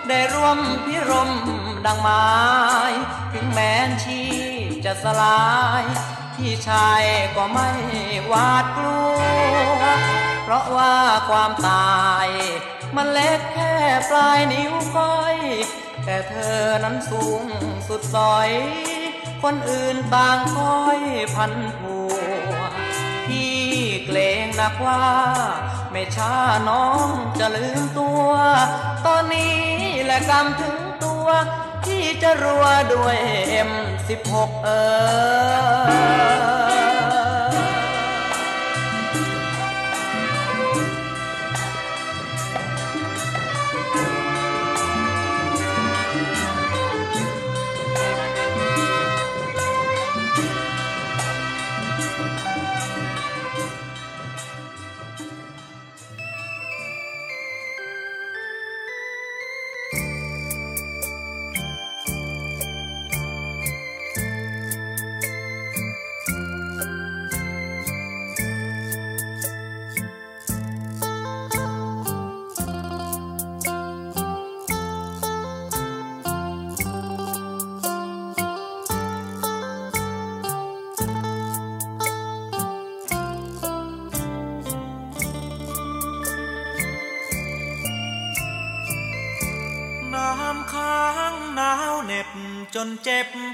[0.09, 1.31] ได้ร่วมพิรม
[1.87, 2.27] ดังไม้
[3.33, 4.23] ถึงแม้นชี
[4.69, 5.47] พจะสลา
[5.83, 5.85] ย
[6.37, 7.05] พี่ชาย
[7.37, 7.71] ก็ไม่
[8.29, 9.21] หวาดกลัว
[10.45, 10.97] เพราะว่า
[11.29, 12.29] ความตาย
[12.97, 13.75] มันเล็กแค่
[14.11, 15.37] ปลายนิ้วก้อย
[16.05, 17.43] แต่เธอนั้นสูง
[17.89, 18.51] สุดสอย
[19.43, 21.01] คนอื่นต่างคอย
[21.35, 22.13] พันผัว
[23.27, 23.57] พี่
[24.05, 25.03] เกรงนักว่า
[25.91, 26.35] ไม่ช้า
[26.69, 28.29] น้องจะลืมตัว
[29.07, 29.57] ตอนนี้
[30.05, 31.27] แหละกำถึงตัว
[31.87, 33.17] ที่จะรัวด้วย
[33.51, 33.71] เอ็ม
[34.09, 34.69] สิบหกเอ
[36.79, 36.82] อ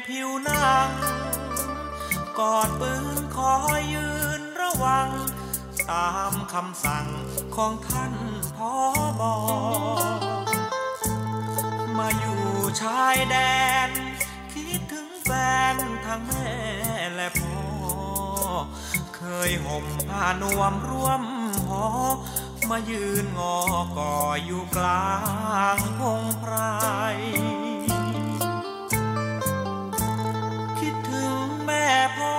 [0.08, 0.90] ผิวหนัง
[2.38, 5.08] กอดปืนคอยยืนระวัง
[5.90, 7.06] ตามคำสั่ง
[7.56, 8.14] ของท่าน
[8.56, 8.72] พอ
[9.20, 9.36] บอ
[11.98, 12.42] มาอยู่
[12.82, 13.36] ชายแด
[13.88, 13.90] น
[14.52, 15.30] คิดถึงแฟ
[15.74, 16.52] นทั้งแม่
[17.14, 17.58] และพ่อ
[19.16, 21.22] เคยห่มผ้านวมร่วม
[21.68, 21.86] หอ
[22.70, 23.56] มายืนงอ
[23.98, 25.12] ก่ออยู่กลา
[25.76, 26.54] งพงไพร
[32.16, 32.36] พ่อ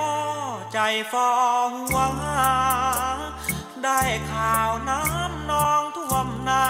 [0.74, 0.80] ใจ
[1.12, 1.30] ฟอ
[1.76, 2.54] ห่วงหา
[3.84, 4.02] ได้
[4.32, 6.66] ข่าวน้ำนองท่วมนา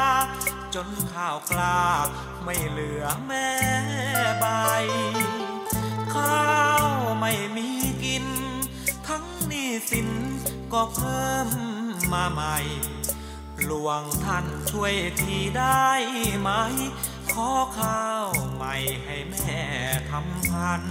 [0.75, 1.83] จนข้าวกลา
[2.43, 3.49] ไม่เหลือแม่
[4.39, 4.45] ใบ
[6.15, 6.87] ข้าว
[7.19, 7.69] ไม่มี
[8.03, 8.25] กิน
[9.07, 10.09] ทั้งนี้สิน
[10.73, 11.49] ก็เพิ่ม
[12.13, 12.57] มาใหม่
[13.65, 15.89] หลวงท่านช่วยทีได้
[16.39, 16.49] ไหม
[17.33, 19.59] ขอข้าวใหม่ให้แม่
[20.09, 20.81] ทำพัน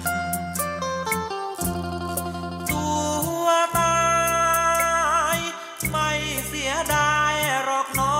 [3.49, 3.99] วตา
[5.37, 5.39] ย
[5.91, 6.11] ไม่
[6.47, 7.35] เสียดาย
[7.65, 8.19] หรอกน้อ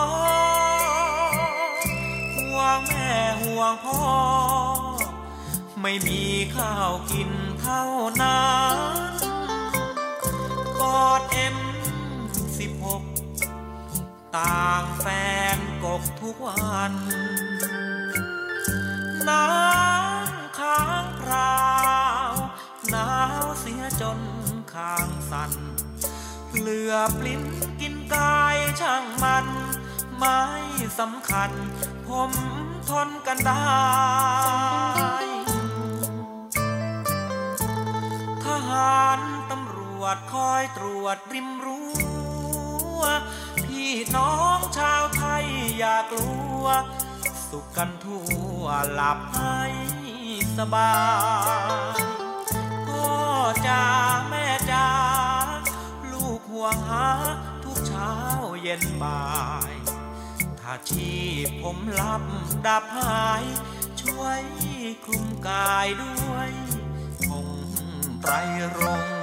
[1.71, 1.73] ง
[2.37, 3.13] ห่วงแม่
[3.43, 4.03] ห่วงพ่อ
[5.83, 6.23] ไม่มี
[6.57, 7.85] ข้าวกินเท่า
[8.23, 8.79] นั้น
[10.81, 11.59] กอดเอ็ม
[12.59, 13.03] สิบหก
[14.37, 15.07] ต่างแฟ
[15.57, 16.93] นกกทุกวัน
[19.29, 21.59] น้ำค้างพรา
[22.31, 22.33] ว
[22.91, 23.11] หนา
[23.43, 24.19] วเสียจน
[24.79, 25.53] ข้างสัน
[26.59, 27.43] เหลือปลิ้น
[27.81, 29.47] กินกายช่างมัน
[30.19, 30.43] ไม่
[30.99, 31.51] สำคัญ
[32.07, 32.33] ผม
[32.91, 33.67] ทนกันได้
[38.45, 39.21] ทหาร
[39.51, 41.89] ตำรวจคอยตรวจริมรั้
[42.99, 43.01] ว
[43.65, 45.47] พี่น้องชาวไทย
[45.79, 46.65] อย่ากลัว
[47.49, 48.27] สุขกันทั่
[48.61, 49.61] วหลับให้
[50.57, 50.93] สบา
[51.95, 51.97] ย
[52.89, 53.11] พ่อ
[53.67, 53.85] จ๋า
[54.29, 54.38] แม่
[56.61, 57.09] วงหา
[57.65, 58.13] ทุกเช้า
[58.63, 59.23] เย็นบ่า
[59.71, 59.73] ย
[60.61, 61.13] ถ้าชี
[61.47, 62.23] พผมลับ
[62.67, 63.45] ดับหาย
[64.01, 64.43] ช่วย
[65.05, 66.51] คลุมกายด้วย
[67.29, 67.49] คง
[68.23, 68.33] ไตร
[68.79, 69.18] รง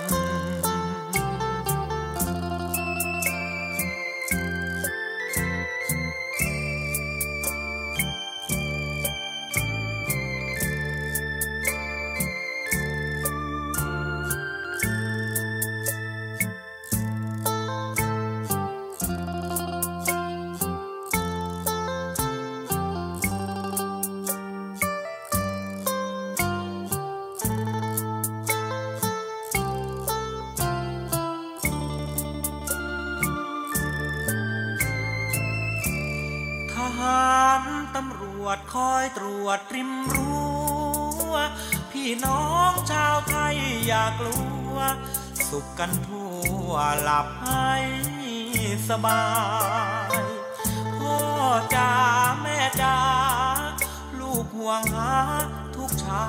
[48.90, 49.24] สบา
[50.22, 50.24] ย
[50.96, 51.18] พ่อ
[51.76, 51.92] จ๋า
[52.42, 52.98] แม่จ๋า
[54.20, 55.14] ลูกห่วงหา
[55.76, 56.28] ทุกเช้า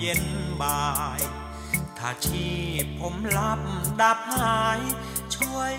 [0.00, 0.22] เย็น
[0.62, 0.84] บ่า
[1.18, 1.20] ย
[1.98, 2.50] ถ้าชี
[2.84, 3.60] พผมลับ
[4.00, 4.80] ดับหาย
[5.36, 5.74] ช่วย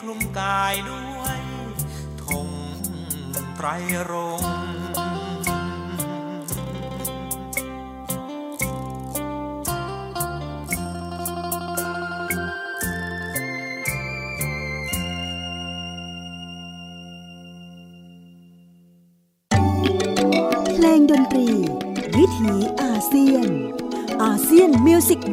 [0.00, 1.40] คลุมกายด้วย
[2.24, 2.48] ธง
[3.56, 3.66] ไตร
[4.10, 4.57] รง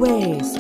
[0.04, 0.55] ง